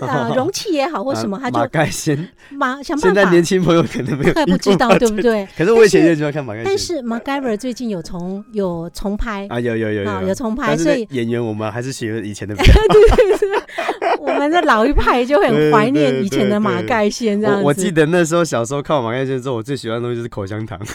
[0.00, 2.16] 呃，容器也好，或什么，他就马盖先
[2.50, 3.06] 马想办法。
[3.08, 5.44] 现在年轻朋友可能没有， 不知道对不对？
[5.56, 12.54] 可是我以前也喜欢看马盖但是马盖尔最近有重有重拍啊，有有有有有重拍，所以演员我们还是学以前的。
[12.54, 13.57] 对对对，
[14.28, 17.64] 我们的老一派就很怀念以前的马盖先这样子。
[17.64, 20.78] 我记得那时候小时候看马盖先之后，我最喜欢的东西就是口香糖。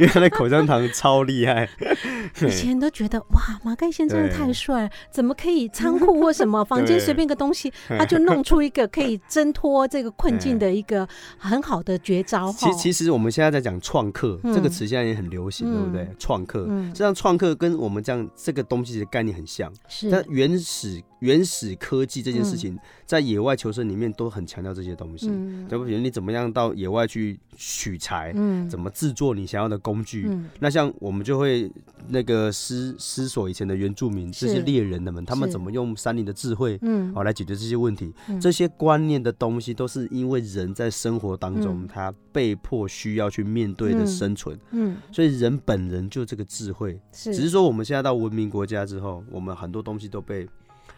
[0.00, 1.68] 因为他的口香糖超厉害，
[2.42, 11.06] 以前都觉得哇，马盖先真的太帅，怎么可以仓库或什么 房间随便个东西，他就弄出一个可以挣脱这个困境的一个
[11.38, 12.52] 很好的绝招。
[12.52, 16.08] 其其实我们现在在讲创客这个词，现在也很流行，对不对？
[16.18, 21.00] 创客，实际上创客跟我们这样这个东西的概念很像，是但原始。
[21.22, 25.28] 原始科技这件事情，在野外求生里面都很强调这些东西。
[25.68, 30.28] 就比如你怎么样到野外去取材，嗯怎么制作你想要的工具。
[30.58, 31.70] 那像我们就会
[32.08, 38.12] 那个思思索以前的原住民，这些猎人的们，他们怎么用山林的智慧，嗯哦来解决这些问题。
[38.40, 44.58] 这些观念的东西，都是因为人在生活当中，他被迫需要去面对的生存。
[44.72, 50.48] 嗯，所以人本人就这个智慧，只是说我们现在到文明国家之后，我们很多东西都被。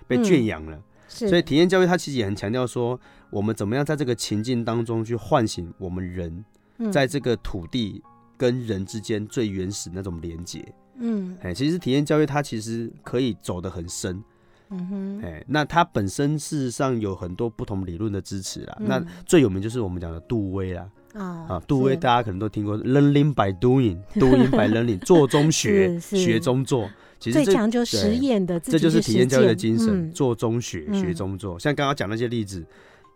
[0.07, 2.99] 被圈养了，所以体验教育它其实也很强调说，
[3.31, 6.45] 我们怎么样在这个情境当中去唤醒我们人，
[6.93, 8.03] 在这个土地
[8.37, 10.65] 跟人之间最原始那种连接。
[10.99, 14.23] 嗯，哎，其实体验教育它其实可以走得很深。
[14.71, 18.77] 嗯哼，哎，那它本身事实上有很多不同理论的支持啦。
[18.81, 20.89] 那最有名就是我们讲的杜威啦。
[21.15, 26.91] 啊啊，杜威大家可能都听过，learning by doing，doing by learning，做中学，学中做。
[27.25, 31.59] 其实最强就实验的，这就是体验教育的精神，做中学，学中做。
[31.59, 32.63] 像刚刚讲那些例子，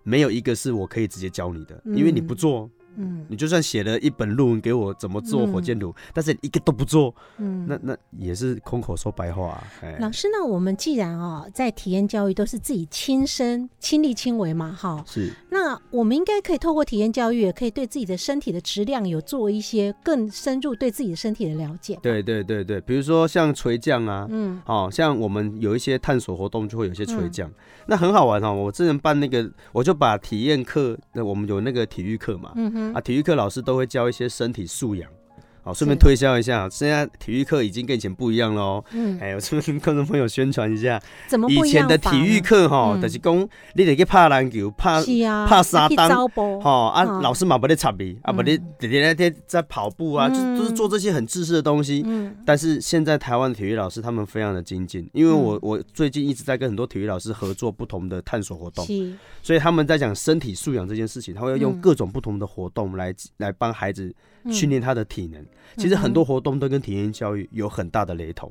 [0.02, 2.70] 没有一个是我可以直接教你的，因为你不做。
[2.98, 9.62] 嗯，你就算写了一本论文给我怎么做火箭炉，但是一个都不做，嗯，那那也是空口说白话。
[9.82, 9.96] 哎。
[10.00, 21.98] 老师，那我们既然哦在体验教育都是自己亲身亲力亲为嘛，哈，是，那我们应该可以透过体验教育，也可以对自己的身体的质量有做一些更深入对自己的身体的了解。
[22.02, 27.48] 对对对对，比如说像垂降啊，嗯，哦，像我们有一些探索活动就会有些垂降，
[27.86, 28.52] 那很好玩哦。
[28.52, 32.87] 我之前办那个，我就把体验课，那我们有那个体育课嘛，嗯哼。
[32.94, 35.10] 啊，体育课老师都会教一些身体素养。
[35.68, 38.84] 好，顺便推销一下，现在体育课已经跟以前不一样了哦。
[38.92, 45.02] 嗯，哎，我顺便跟观众朋友宣传一下，怎么以前的体育课哈，就是讲你得去拍篮球、拍
[45.46, 46.08] 拍沙单，
[46.62, 52.02] 哈啊，老师嘛不得插你，啊不得天天天在跑步啊，就都是做这些很知识的东西。
[52.06, 58.86] 嗯，但是现在台湾的体育老师他们非常的精进，因为我我最近一直在跟很多体育老师合作不同的探索活动，
[59.42, 64.14] 所以他们在讲身体素养这件事情，他会用各种不同的活动来来帮孩子
[64.50, 65.44] 训练他的体能。
[65.76, 68.50] 其实很多活动都跟体验教育有很大的雷同。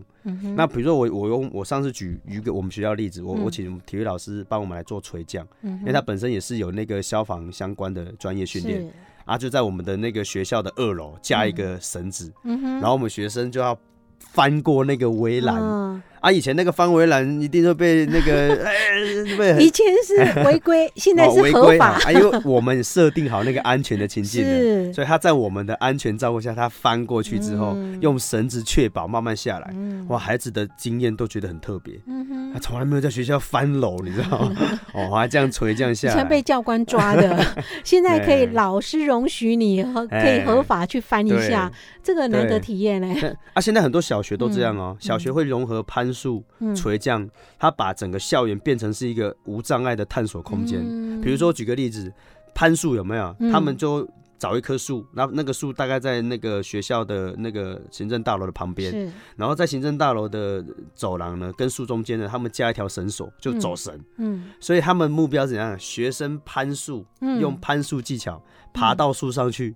[0.55, 8.89] 那比如说我我用我上次举一个我们学校例子，我我请体育老师帮我们来做垂降，因为他本身也是有那个消防相关的专业训练，
[9.25, 13.77] 啊就在我们的那个学校的二楼加一个绳子，然后我们学生就要
[14.19, 16.01] 翻过那个围栏。
[16.19, 21.99] 啊，以前那个方围栏一定会被那个， 哎，以前是违规， 现在是合法。
[22.03, 29.73] 啊，因为我们设定好那个安全的情境了，所以他在我们的安全照顾下，他翻过去之后，用绳子确保慢慢下来。
[30.07, 31.93] 哇，孩子的经验都觉得很特别。
[32.53, 34.55] 他从来没有在学校翻楼，你知道吗？
[34.93, 37.45] 哦，还这样垂这样下，以前被教官抓的，
[37.83, 41.71] 现在可以老师容许你和可以合法去翻一下，
[42.07, 43.35] 这个难得体验嘞。
[43.53, 45.97] 啊，现在很多小学都这样哦，小学会融合攀。
[45.97, 46.43] 攀树、
[46.75, 50.79] 垂降，他把整个校园变成是一个无障碍的探索空间。
[51.21, 52.13] 比如说，举个例子，
[52.53, 53.35] 攀树有没有？
[53.51, 63.99] 他们就找一棵树，然后那个树大概在那个学校的那个行政大楼的旁边，然后在行政大楼的走廊呢，跟树中间呢，他们加一条绳索，就走绳。
[64.19, 65.77] 嗯，所以他们目标是怎样？
[65.79, 67.03] 学生攀树，
[67.41, 68.39] 用攀树技巧
[68.71, 69.75] 爬到树上去，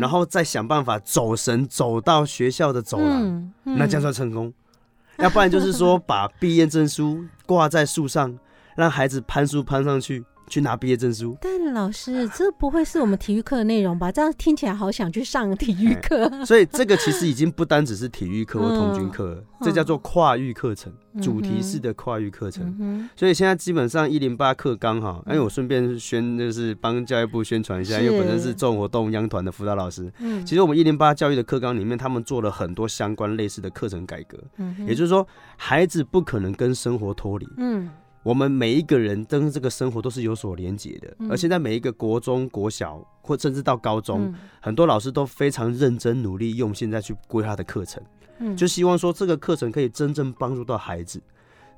[0.00, 4.52] 然后再想办法走神走到学校的走廊，那这样算成功。
[5.18, 8.36] 要不然就是说，把毕业证书挂在树上，
[8.76, 10.24] 让孩子攀树攀上去。
[10.54, 14.12] 去拿毕业证书，但老师，这不会是我们体育课的内容吧？
[14.12, 16.30] 这样听起来好想去上体育课。
[16.44, 23.08] 所以这个其实已经不单只是体育课或童军课，这叫做跨域课程，主题式的跨域课程。
[23.16, 30.08] 所以现在基本上一零八课纲哈，因为我顺便宣就是帮教育部宣传一下，因为本身是重活动央团的辅导老师。
[30.20, 34.38] 嗯，其实我们一零八教育的课纲里面，他们做了很多相关类似的课程改革。
[34.58, 37.48] 嗯，也就是说，孩子不可能跟生活脱离。
[37.56, 37.90] 嗯。
[38.24, 48.02] 我们每一个人跟这个生活都是有所连结的，而现在每一个国中、国小或甚至到高中，很多老师都非常认真努力，用现在去规划的课程，
[48.38, 51.22] 嗯就希望说这个课程可以真正帮助到孩子。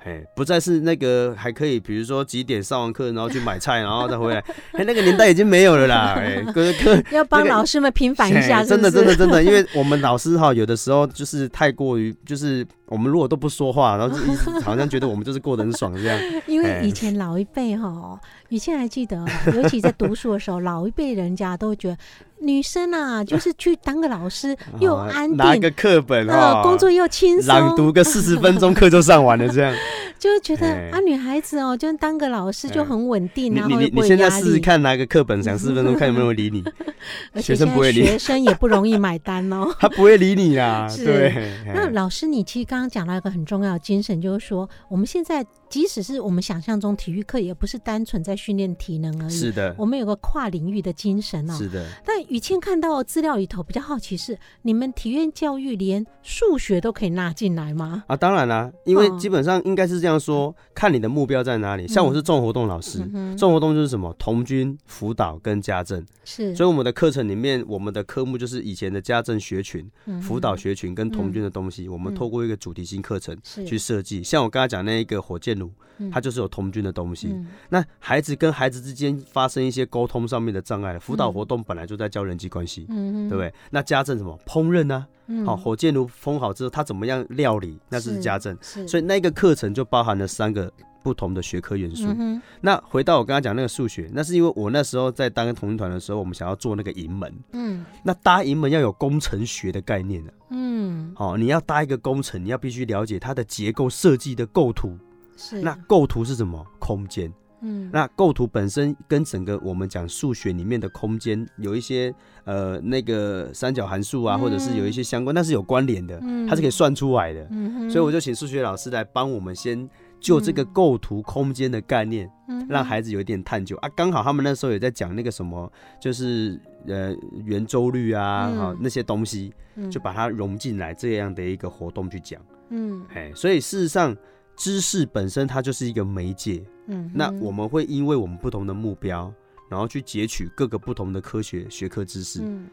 [0.04, 4.38] 哎，不再是那个还可以，比如说几点上完课，然后去买菜，然后再回来。
[4.70, 6.14] 哎，那个年代已经没有了啦。
[6.16, 14.16] 哎， 哥哥要帮老师们平反一下， 真的，真的，真的，因为我们老师哈，有的时候就是太过于，就是我们如果都不说话，然后
[14.62, 16.18] 好像觉得我们就是过得很爽这样。
[16.46, 18.18] 因为以前老一辈哈，
[18.48, 21.98] 以前还记得，尤其在读书的时候，老一辈人家都觉得。
[22.38, 29.74] 女生啊，就是去当个老师， 又安定，拿个课本啊，工作又轻松，朗读个四十分钟课就上完了，这样，
[30.18, 36.64] 就觉得啊，女孩子哦，就当个老师就很稳定，然后你你现在试试看，拿个课本讲四十分钟，看有没有人理你，
[37.42, 41.52] 学生不会理，学生也不容易买单哦， 他不会理你啊，对。
[41.66, 45.44] 那老师，你其实刚刚讲到一个很重要的精神，就是说我们现在。
[45.68, 49.30] 即使是我们想象中体育课，也不是单纯在训练体能而已。
[49.30, 51.54] 是的，我们有个跨领域的精神哦。
[51.54, 51.86] 是的。
[52.04, 58.04] 但雨倩看到资料里头比较好奇是，你们体院教育连数学都可以纳进来吗？
[58.06, 61.86] 啊，当然啦，因为基本上应该是这样说，看你的目标在哪里。
[61.88, 62.98] 像我是重活动老师，
[63.36, 66.04] 重活动就是什么童军辅导跟家政。
[66.24, 66.54] 是。
[66.54, 69.88] 所以我们的课程里面，我们的科目就是以前的家政学群、
[70.20, 74.22] 辅导学群跟童军的东西，我们透过一个主题性课程去设计。
[74.22, 75.70] 像我刚才讲那一个火箭炉。
[76.12, 77.34] 它就是有童军的东西。
[77.70, 83.50] 那孩子跟孩子之间发生一些沟通上面的障碍，辅导活动本来就在教人际关系，对不对？
[83.70, 85.06] 那家政什么烹饪呢？
[85.46, 87.78] 好，火箭炉封好之后，他怎么样料理？
[87.88, 88.54] 那是家政。
[88.60, 90.70] 所以那个课程就包含了三个
[91.02, 92.14] 不同的学科元素。
[92.60, 97.34] 那回到我刚刚讲那个数学，那是因为我那时候在当同军团的时候，我们想要做那个营门。
[97.52, 97.86] 嗯。
[98.04, 100.34] 那搭营门要有工程学的概念的。
[100.50, 101.14] 嗯。
[101.16, 104.98] 哦，你要搭一个工程，你要必须了解它的结构设计的构图。
[105.36, 105.60] 是。
[105.60, 106.66] 那构图是什么？
[106.78, 107.32] 空间。
[107.60, 107.90] 嗯。
[107.92, 112.14] 那构图本身跟整个我们讲数学里面的空间有一些
[112.44, 116.18] 呃那个三角函数啊，或者是有一些相关，那是有关联的，
[116.48, 117.46] 它是可以算出来的。
[117.50, 119.88] 嗯所以我就请数学老师来帮我们先。
[120.18, 123.88] 就这个构图空间的概念，嗯让孩子有一点探究啊。
[123.94, 125.70] 刚好他们那时候也在讲那个什么，
[126.00, 126.58] 就是
[126.88, 127.14] 呃
[127.44, 129.52] 圆周率啊，啊那些东西，
[129.90, 132.40] 就把它融进来这样的一个活动去讲。
[132.70, 134.16] 嗯，哎，所以事实上，
[134.56, 136.64] 知识本身它就是一个媒介。
[136.86, 139.32] 嗯，那我们会因为我们不同的目标，
[139.68, 142.40] 然后去截取各个不同的科学学科知识。
[142.42, 142.66] 嗯，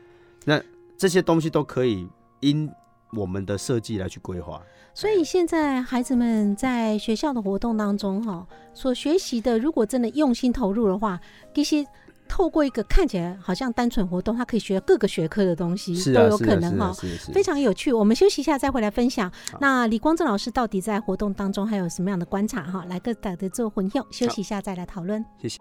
[0.45, 0.61] 那
[0.97, 2.07] 这些东西都可以
[2.39, 2.71] 因。
[3.15, 4.59] 我们的设计来去规划，
[4.91, 11.21] 所以现在孩子们在学校的活动当中，哈，所学习的，如果真的用心投入的话，
[11.53, 11.85] 其实
[12.27, 16.93] 透过一个看起来好像单纯活动，他可以学各个学科的东西，都有可能哈，
[17.33, 17.93] 非常有趣。
[17.93, 19.31] 我们休息一下再回来分享。
[19.59, 22.63] 那李光正老师到底在活动当中还有什么样的观察？
[22.63, 25.23] 哈，来个大的做混用，休息一下再来讨论。
[25.41, 25.59] 谢谢。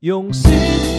[0.00, 0.50] 用心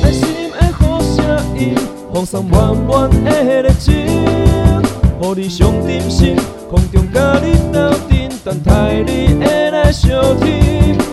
[0.01, 1.75] 的心的好声音，
[2.13, 3.93] 放送满满的热情。
[3.95, 6.35] 予你上点心，
[6.69, 11.12] 空中甲你斗阵，等待你会来相听。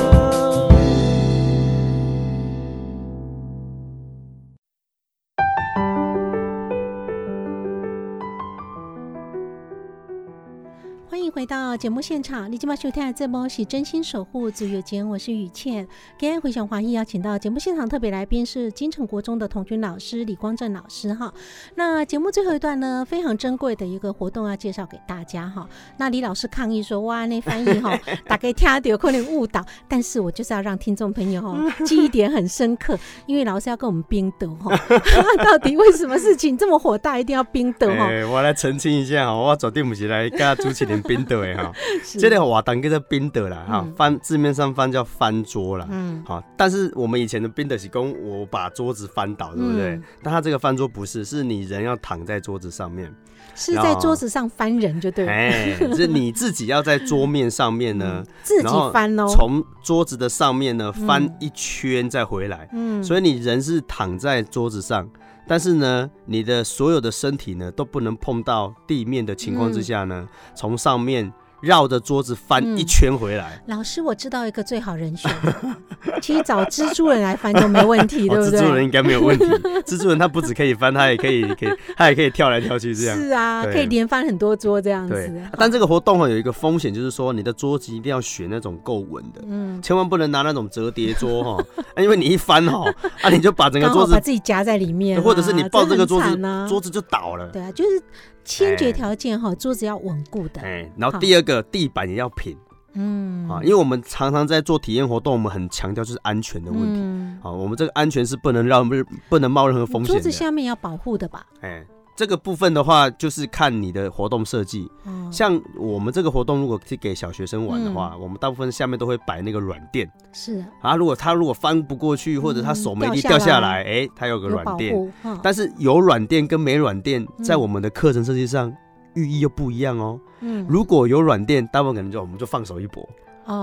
[11.41, 15.87] 回到节目现场，你今晚收听的这波是真心守护自由节，我是雨倩。
[16.19, 21.33] 今天回想华裔邀请到节目现场特别来宾是金城国中的童军老师李光正老师哈。
[21.73, 25.67] 那节目最后一段呢，非常珍贵的一个活动要介绍给大家哈。
[25.97, 34.77] 那李老师抗议说：“哇，那翻译哈， 大概听到有可能误导。”但是我就是要让听众朋友哈 记忆点很深刻，因为老师要跟我们冰斗哈。
[35.43, 38.07] 到底为什么事情这么火大，一定要冰斗哈？
[38.29, 41.25] 我来澄清一下哈，我昨天不是来跟主持人冰。
[41.31, 41.71] 对哈，
[42.19, 49.99] 这个瓦当叫做冰的啦哈，翻字面上翻叫翻桌啦，嗯，好，但是我们以前的冰的是讲我把桌子翻倒，对不对？
[50.21, 53.13] 但他这个翻桌不是，是你人要躺在桌子上面，
[53.55, 65.09] 是在桌子上翻人就对，哎，是你自己要在桌面上面呢，自己翻哦，从桌子的上面呢翻一圈再回来，嗯，所以你人是躺在桌子上。
[65.51, 70.25] 但是呢，你的所有的身体呢都不能碰到地面的情况之下呢，
[70.55, 71.29] 从上面。
[71.61, 73.61] 绕着桌子翻一圈回来。
[73.67, 75.31] 老师，我知道一个最好人选，
[76.21, 78.59] 其实找蜘蛛人来翻都没问题， 对不对？
[78.59, 79.45] 蜘蛛人应该没有问题。
[79.85, 83.17] 蜘蛛人他不止可以翻，他也可以，可以，他也可以跳来跳去这样。
[83.17, 85.41] 是啊，可以连翻很多桌这样子。
[85.57, 91.63] 但这个活动哈有一个风险，就是说你的桌子一定要选那种够稳的，嗯，千万不能拿那种折叠桌哈，
[91.97, 92.83] 因为你一翻哈，
[93.21, 96.37] 啊你就把整个桌子把自己夹在里面，或者是你抱这个桌子，
[96.67, 97.47] 桌子就倒了。
[97.49, 98.01] 对啊，就是。
[98.43, 100.61] 先决条件哈，桌子要稳固的。
[100.61, 102.57] 哎，然后第二个，地板也要平。
[102.93, 107.39] 嗯，啊，因为我们常常在做体验活动，我们很强调就是安全的问题。
[107.41, 108.95] 好，我们这个安全是不能让不
[109.29, 110.13] 不能冒任何风险。
[110.13, 111.45] 桌子下面要保护的吧？
[111.61, 111.85] 哎。
[112.21, 114.87] 这个部分的话，就是看你的活动设计。
[115.31, 120.07] 像我们这个活动，如果是给小学生玩的话，我们大部分下面都会摆那个软垫。
[120.31, 125.13] 是啊，如果他如果翻不过去，或者他手没力掉下来，哎，他有个软垫。
[125.41, 128.71] 但是有软垫跟没软垫，在我们的课程设计上
[129.15, 130.19] 寓意又不一样哦。
[130.41, 133.01] 嗯，如果有软垫，大部分可能就我们就放手一搏。
[133.45, 133.55] 哦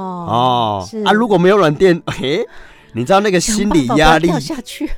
[0.82, 2.44] 哦，啊，如果没有软垫， 嘿。
[2.92, 4.30] 你知道那个心理压力，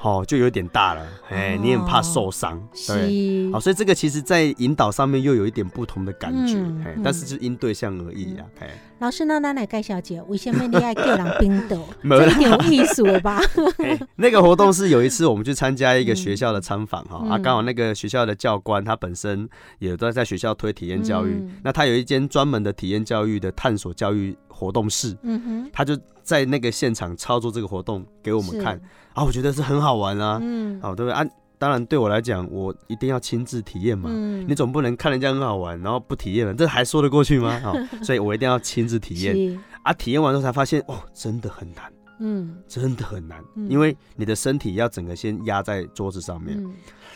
[0.03, 1.07] 哦，就有点大了。
[1.29, 8.45] 哎，你很怕受伤，对，好，所以这个其实，在引导上面又有一点不同的感觉，哎，但是就因对象而异啊。
[8.61, 8.69] 哎，
[8.99, 11.87] 老师，那奶奶盖小姐，为什么你爱叫人冰斗？
[12.03, 13.41] 这一点有意思了吧？
[14.17, 25.97] 那个活动是有一次我们去参加一个学校的参访哈，啊，刚好那个学校的教官他本身也都在学校推体验教育，那他有一间专门的体验教育的探索教育活动室，嗯哼，他就。
[26.31, 28.81] 在那个现场操作这个活动给我们看
[29.15, 31.13] 啊，我觉得是很好玩啊，嗯，好对不对？
[31.13, 31.27] 啊？
[31.59, 37.59] 当然对我来讲，我一定要亲自体验嘛，嗯，你总不能看人家很好玩，然后不体验了，这还说得过去吗？
[37.65, 37.75] 好，
[38.05, 39.61] 所以我一定要亲自体验。
[39.83, 39.93] 啊！
[39.95, 46.63] 体验完之后才发现，哦，真的很难，嗯，真的很难，因为你的身体要整个先压在桌子上面。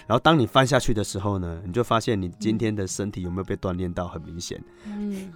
[0.06, 4.62] 然后当你翻下去的时候呢，你就发现你今天的身体有没有被锻炼到，很明显。
[4.86, 5.32] 嗯，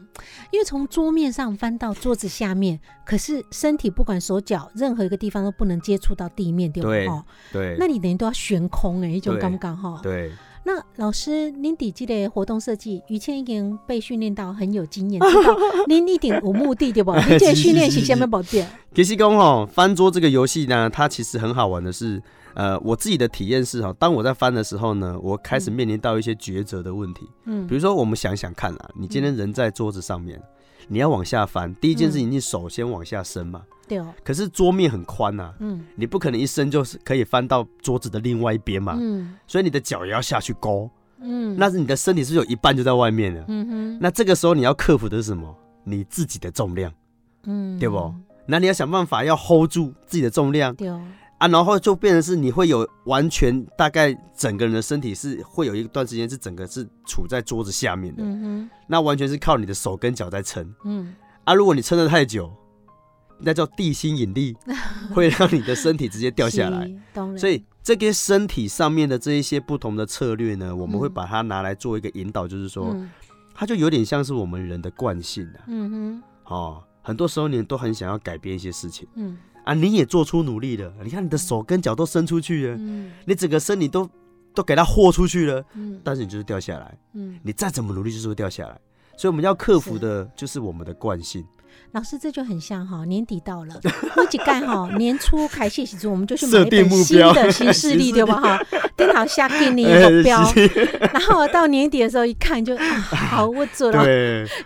[0.51, 6.89] 因为从桌面上翻到桌子下面，可是身体不管手脚任何一个地方都不能接触到地面，对不
[7.53, 7.77] 对？
[7.79, 10.01] 那你等于都要悬空哎，一种刚刚哈。
[10.03, 10.33] 对。
[10.65, 15.57] 那老师，您底基的活动设计，于谦已经被训练到很有经验，知道
[15.89, 17.15] 您一定有目的对不？
[17.27, 18.63] 您这训练是下面保证。
[18.95, 22.23] 其实讲吼，翻桌这个游戏呢，它其实很好玩的是。
[22.59, 27.25] 呃，我自己的体验是哈，当我在翻的时候呢，我开始面临到一些抉择的问题。
[27.45, 30.43] 嗯，比如说我们想想看啊，你今天人在桌子上面，
[30.89, 33.63] 你要往下翻，第一件事情你手先往下伸嘛。
[33.87, 34.13] 对哦。
[34.25, 38.97] 可是桌面很宽呐，嗯，你不可能一伸就是可以翻到桌子的另外一边嘛。
[38.99, 39.37] 嗯。
[39.47, 40.91] 所以你的脚也要下去勾。
[41.21, 41.55] 嗯。
[41.57, 43.45] 那是你的身体是有一半就在外面了？
[43.47, 43.99] 嗯哼。
[44.01, 45.57] 那这个时候你要克服的是什么？
[45.85, 46.93] 你自己的重量。
[47.45, 47.79] 嗯。
[47.79, 48.13] 对不？
[48.47, 50.75] 那你要想办法要 hold 住自己的重量。
[50.75, 51.01] 对哦。
[51.39, 61.15] 啊，然后就变成是你会有完全大概整个人的身体是会有一段时间是整个是处在桌子下面的，嗯，那完全是靠你的手跟脚在撑，嗯，
[61.45, 62.53] 啊，如果你撑得太久，
[63.39, 64.57] 那叫地心引力，
[65.15, 66.91] 会让你的身体直接掉下来，
[67.37, 72.97] 所以这个身体上面的这一些不同的策略呢，我们会把它拿来做一个引导，就是说，
[73.55, 76.23] 它就有点像是我们人的惯性啊，嗯哼，
[76.53, 79.39] 哦，很多时候你都很想要改变一些事情，嗯。
[79.69, 80.91] 啊，你也做出努力了。
[81.05, 84.09] 你看，你的手跟脚都伸出去了，嗯，你整个身体都
[84.55, 88.81] 都给它豁出去了，嗯，但是你就是掉下来，嗯，你再怎么努力就是会掉下来。
[89.15, 91.45] 所以我们要克服的就是我们的惯性。
[91.93, 93.75] 老师，这就很像哈，年底到了，
[94.17, 98.41] 我几干哈， 年初开谢时候，我们就去买一本新的新势力，对吧？
[98.41, 98.61] 哈，
[98.97, 100.41] 定好下给你目标，
[101.13, 104.05] 然后到年底的时候一看，就啊好，我做了，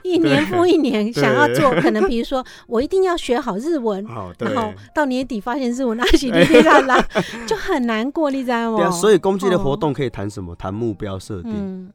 [0.03, 4.05] 一年复一年，想要做，可能比如说我一定要学好日文，
[4.39, 7.07] 然后到年底发现日文那些哩哩啦啦，
[7.47, 8.91] 就很难过，你知道吗？
[8.91, 10.57] 所以公祭的活动可以谈什么？
[10.57, 11.91] 谈目标设定，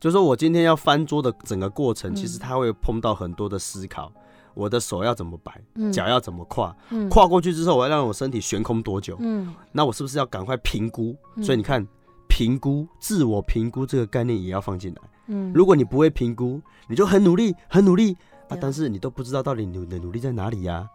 [0.00, 4.12] 就是说我今天要翻桌的整个过程，其实他会碰到很多的思考。
[4.54, 5.60] 我的手要怎么摆，
[5.92, 6.74] 脚要怎么跨，
[7.10, 9.16] 跨过去之后，我要让我身体悬空多久？
[9.20, 11.16] 嗯，那我是不是要赶快评估？
[11.42, 11.86] 所以你看，
[12.28, 15.02] 评估、自我评估这个概念也要放进来。
[15.28, 18.16] 嗯，如果你不会评估，你就很努力、很努力
[18.48, 20.88] 啊，但是你都不知道到底你的努力在哪里呀？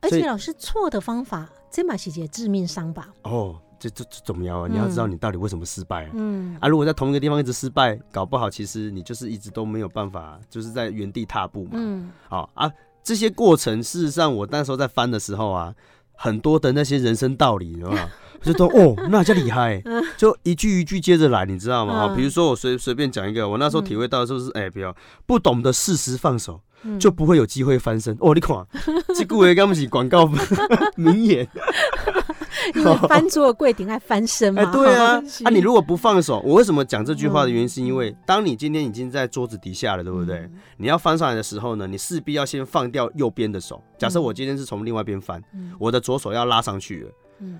[0.00, 3.08] 而且老师错的方法，这把细节致命伤吧？
[3.22, 4.68] 哦，这这这怎么样啊？
[4.68, 6.06] 你要知道你到底为什么失败？
[6.06, 11.70] 啊嗯啊，如果在同一个地方一直失败，搞不好其实你就是一直都没有办法，就是在原地踏步嘛。
[11.74, 12.70] 嗯，好啊。
[13.02, 15.74] 这些过程，事实上，我那时候在翻的时候啊，
[16.14, 18.10] 很多的那些人生道理，知道吗？
[18.42, 19.80] 就都 哦，那叫厉害，
[20.16, 22.08] 就一句一句接着来，你知道吗？
[22.08, 24.50] 哈，比如说我随随便讲一个，我那时候体会到，是不是？
[24.52, 24.94] 哎，不要
[25.26, 26.60] 不懂得适时放手，
[26.98, 28.16] 就不会有机会翻身。
[28.20, 28.56] 哦，你看，
[29.14, 30.26] 这句话刚不是广告
[30.96, 31.46] 名言。
[32.76, 34.64] 因为翻桌的柜顶爱翻身嘛。
[34.72, 40.48] 对啊，啊，你如果不放手，我为什么讲这句话的原因，是因为当你今天已经在桌子底下了，对不对？
[40.76, 43.82] 你要翻上来的时候呢，你势必要先放掉右边的手。
[43.98, 45.42] 假设我今天是从另外一边翻，
[45.78, 47.10] 我的左手要拉上去了，
[47.40, 47.58] 嗯，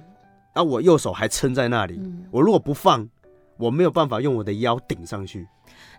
[0.54, 2.00] 那我右手还撑在那里，
[2.30, 3.08] 我如果不放，
[3.56, 5.48] 我没有办法用我的腰顶上去。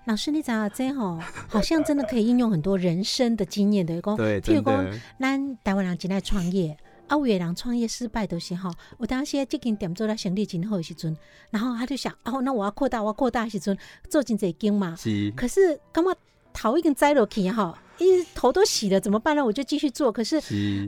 [0.05, 4.85] 老师，你讲这吼，好像真的可以应用很多人生的经验的，对，譬如讲，
[5.19, 6.77] 咱台湾人进来创业。
[7.07, 11.15] 啊，有人创业失败都是哈，我当时即间店做了生意真好的时阵，
[11.51, 13.77] 然后他就想，哦，那我要扩大，我要扩大时阵
[14.09, 14.95] 做真侪间嘛。
[14.95, 15.29] 是。
[15.31, 16.15] 可是，感觉
[16.53, 17.77] 头已经栽落去哈？
[17.99, 19.45] 一头都洗了，怎么办呢？
[19.45, 20.11] 我就继续做。
[20.11, 20.41] 可是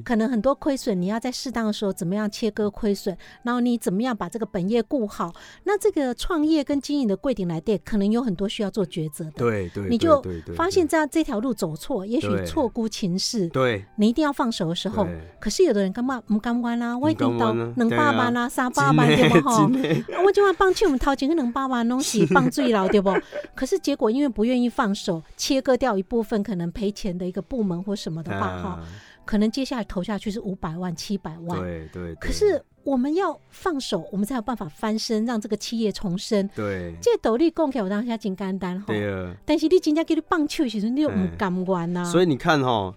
[0.04, 5.34] 可能很多亏损，你要在适当的时候怎么样切割亏损，然后你怎么样把这个本业顾好？
[5.64, 9.32] 那这个创业跟经营的贵顶来电，可能有很多需要做抉择的。
[9.38, 10.24] 对对，你就
[10.56, 13.48] 发现这样这条路走错，也许错估情势。
[13.50, 15.08] 对，你一定要放手的时候。
[15.40, 16.98] 可是有的人干嘛不甘关啊？
[16.98, 19.70] 我一定到能爸爸啦，三爸爸对不哈？
[20.26, 23.14] 我今晚放弃我们掏钱跟两百万东西放最牢对不？
[23.56, 27.05] 可是结果因为不愿意放手，切割掉一部分，可能赔钱。
[27.06, 28.80] 钱的一个部门或什么的话，哈，
[29.26, 32.16] 可能接下来投下去是五百万、七百万，对对。
[32.16, 36.50] 可是我们要放手，我们才有办法翻身，让这个企业重生。
[36.56, 38.86] 对，这斗笠供给我当下真简单哈。
[38.88, 39.36] 对啊。
[39.46, 42.04] 但是你真正给你棒球其实，你又唔甘愿呐。
[42.04, 42.94] 所以你看哈。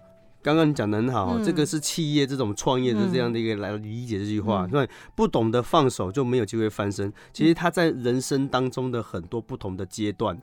[0.49, 7.13] 刚刚你讲的很好，这个是企业这种创业的这样的一个来理解这句话，因为不懂得放手就没有机会翻身。
[7.31, 10.35] 其实他在人生当中的很多不同的阶段、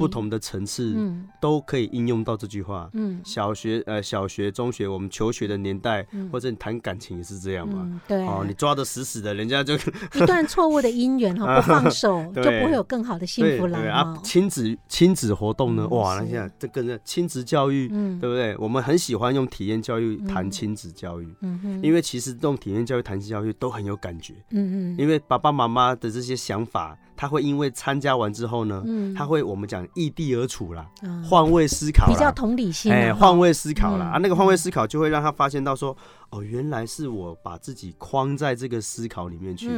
[0.00, 0.96] 不同的层次，
[1.40, 2.90] 都可以应用到这句话。
[2.94, 8.00] 嗯，小学呃小学、中学，我们求学的年代，或者你谈感情也是这样嘛。
[8.08, 14.12] 对，哦，你抓的死死的，人家就一段错误的姻缘哈， 不放手 就不会有更好的幸福来啊。
[14.24, 17.86] 亲子亲子活动呢，哇，那现在这个亲子教育，
[18.18, 18.56] 对不对？
[18.58, 19.46] 我们很喜欢用。
[19.52, 30.88] 体验教育谈亲子教育，嗯哼，因为其实这种体验教育谈亲教育都很有感觉，嗯嗯，因为爸爸妈妈的这些想法，他会因为参加完之后呢，嗯，他会我们讲异地而处啦，
[31.22, 35.94] 换位思考，比较同理心，哎，换位思考啦，啊，那个换位思考就会让他发现到说，
[36.30, 39.68] 哦，原来是我把自己框在这个思考里面去。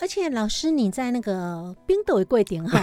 [0.00, 2.78] 而且老师，你在那个冰斗的柜顶哈，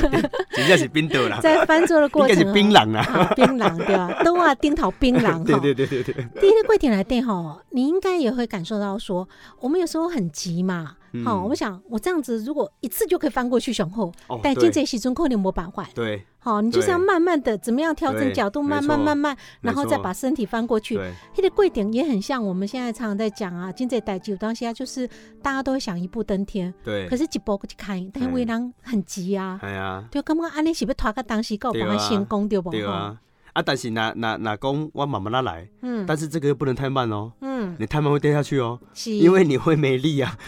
[0.56, 4.22] 人家是冰斗啦，在翻桌的过程，应该是槟榔啊， 槟榔对吧？
[4.22, 6.14] 都啊，丁桃槟榔哈， 对对对对对。
[6.40, 9.28] 第一个柜顶来电哈，你应该也会感受到说，
[9.60, 15.88] 我们有时候很急嘛，好，我想我这样子如果一次就可以翻过去雄厚，但见这时钟可能没办法。
[15.94, 20.98] 对，好，你就是要慢慢的怎么样调整角度，慢慢慢慢，然后再把身体翻过去。
[21.34, 25.08] 它的贵点也很像我们现在常常在讲啊，今在代就当下就是
[25.42, 32.70] 大家都会想一步登天，对，可是一步去看，但是为人很急啊，哎呀，就刚刚安尼是不拖个当时够把它成功对不？
[32.70, 33.18] 对啊。
[33.52, 40.38] 啊，但是那那那公我慢慢的来，嗯，但是这个又不能太慢哦，嗯，你太慢会掉下去哦，是，因为你会没力啊，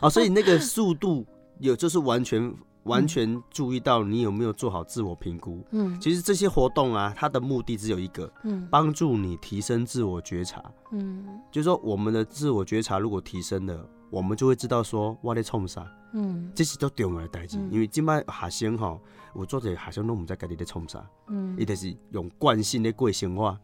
[0.00, 1.24] 啊， 所以那个速度
[1.60, 2.52] 有就是完全
[2.84, 18.98] 完全注意到你有没有做好自我评估，嗯，其实这些活动啊，它的目的只有一个，嗯，帮助你提升自我觉察，嗯，就是说我们的自我觉察如果提升了，我们就会知道说我在冲啥，嗯，这些都重要的代志，因为今摆学生哈。
[19.38, 23.56] 有做者学生拢毋知家己咧创啥，嗯，伊就是用惯性咧过生活，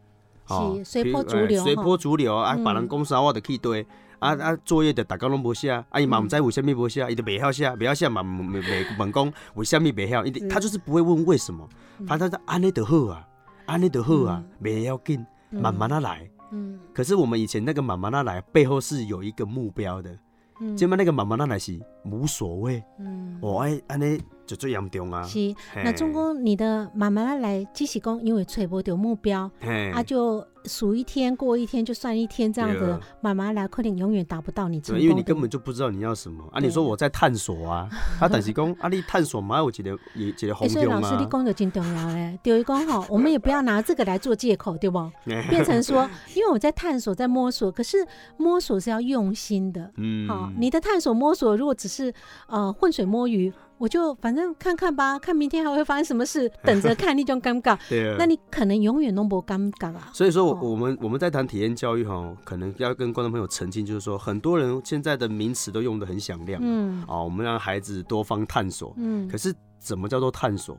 [0.47, 2.55] 是随波逐流，随波逐流啊！
[2.55, 3.85] 别人讲啥我就去对，
[4.19, 11.67] 啊啊作业就大家拢无写，啊伊嘛毋知为虾米无写，伊就袂晓写，袂晓写嘛袂袂问讲为虾米袂晓，伊他就是不会问为什么，
[12.07, 13.27] 反正安尼就好啊，
[13.65, 16.29] 安尼就好啊，袂要紧，慢慢的来。
[16.51, 20.15] 嗯，可是我们以前那个慢慢的来背后是有一个目标的，
[20.61, 24.21] 嗯，今麦那个慢慢的来是无所谓，嗯，我爱安尼。
[24.45, 25.23] 就最严重啊！
[25.23, 29.49] 是，那总共你的慢慢来，只是讲因为揣无到目标，
[29.93, 35.01] 啊就数一天过一天就算一天这样子，慢慢来，可能永远达不到你成功。
[35.01, 36.59] 因为你根本就不知道你要什么啊！
[36.59, 37.87] 你说我在探索啊，
[38.19, 45.11] 啊但是讲啊你探索嘛，我觉得也觉得好所以老师你讲的真重要嘞，第一讲哈，我们也不要拿这个来做借口，对不？
[45.49, 48.05] 变成说，因为我在探索，在摸索，可是
[48.37, 52.13] 摸索是要用心的，嗯，好，你的探索摸索如果只是
[52.47, 53.51] 呃浑水摸鱼。
[53.77, 57.77] 我就反正看看吧，看明天还会发生什么事， 等着看那种尴尬。
[57.89, 60.09] 对啊，那你可能永远都不尴尬啊。
[60.13, 66.61] 所以说，我我们我们在谈体验教育哈，可能要跟观众朋友澄清，就是说，很多人现在的名词都用的很响亮。
[66.63, 67.03] 嗯。
[67.07, 68.93] 哦，我们让孩子多方探索。
[68.97, 69.27] 嗯。
[69.27, 70.77] 可是，怎么叫做探索？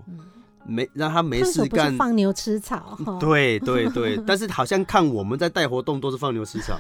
[0.69, 2.99] 没让他没事干，放牛吃草。
[3.21, 6.77] 对对对， 但是好像看我们在带活动都是放牛吃草。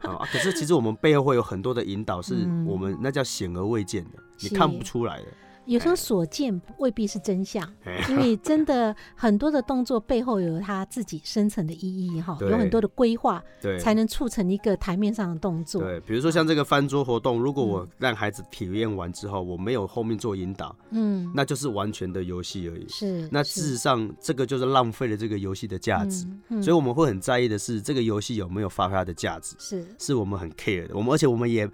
[0.00, 0.18] 啊！
[0.30, 2.34] 可是其实我们背后会有很多的引导，是
[2.66, 5.26] 我们那叫显而未见的，你看不出来的。
[5.68, 7.70] 有时候所见未必是真相，
[8.08, 15.82] 因为真的很多的动作背后有他自己深层的意义哈，有很多的规划，对，才能促成一个台面上的动作。
[15.82, 22.88] 对，比如说像这个翻桌活动，如果我让孩子体验完之后，我没有后面做引导，嗯，那就是完全的游戏而已。
[22.88, 26.26] 是，那事实上这个就是浪费了这个游戏的价值。
[26.62, 30.96] 所以我们会很在意的是这个游戏有没有发挥它的价值，是，是我们很 care 的。
[30.96, 31.68] 我们而且我们也。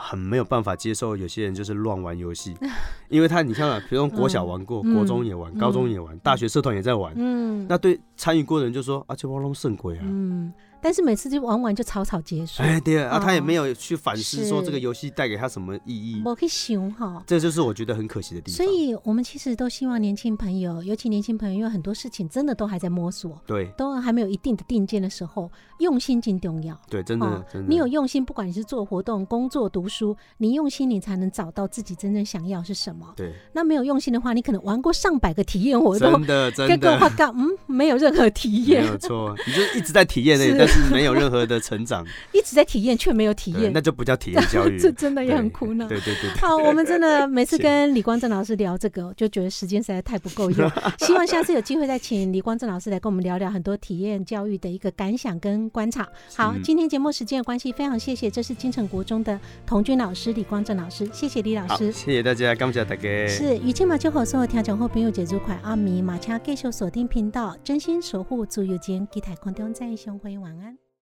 [0.00, 2.56] 很没有办法接受有些人就是乱玩游戏，
[3.10, 10.52] 因为他你看啊，比如说国小玩过，国中也玩，高中也玩，大学社团也在玩，嗯，那对参与过的人就说啊，这玩弄圣鬼啊，嗯。
[10.80, 12.62] 但是每次就玩完就草草结束。
[12.62, 16.22] 哎，对啊，他也没有去反思说这个游戏带给他什么意义。
[16.24, 18.56] 我可以想哈，这就是我觉得很可惜的地方。
[18.56, 26.78] 所以我们其实都希望年轻朋友，尤其年轻朋友，因为很多事情真的都还在摸索，对，都还没有一定的定见的时候，用心真重要。
[26.88, 27.68] 对，真的，真的。
[27.68, 33.12] 你有用心，不管你是做活动、工作、读书，你用心，你才能找到自己真正想要是什么。
[33.16, 33.32] 对。
[33.52, 36.98] 那没有用心的话，你可能玩过上百个体验活动，真的，真的。
[36.98, 38.82] 话讲，嗯，没有任何体验。
[38.82, 41.48] 没有错，你就一直在体验那， 但是没有任何。
[41.48, 44.76] 的成长 一直在体验，却没有体验，那就不叫体验教育。
[44.82, 45.88] 这真的也很苦恼。
[45.88, 46.30] 对对对。
[46.38, 50.70] 好，我们真的每次 跟李光正老师聊这个，就觉得时间实在太不够用。
[50.98, 56.06] 希望下次有机会再请李光正老师来跟我们聊聊很多体验教育的一个感想跟观察。
[56.36, 63.26] 好，今天节目时间的关系，非常谢谢，这是金城国中的童军老师李光正老师，谢谢李老师，谢谢大家，感谢大家。
[63.26, 70.67] 是雨晴马就好，所有听众好朋友节奏快阿米马车继续锁定频道，真心守护自由间，给台空中再相会，晚安。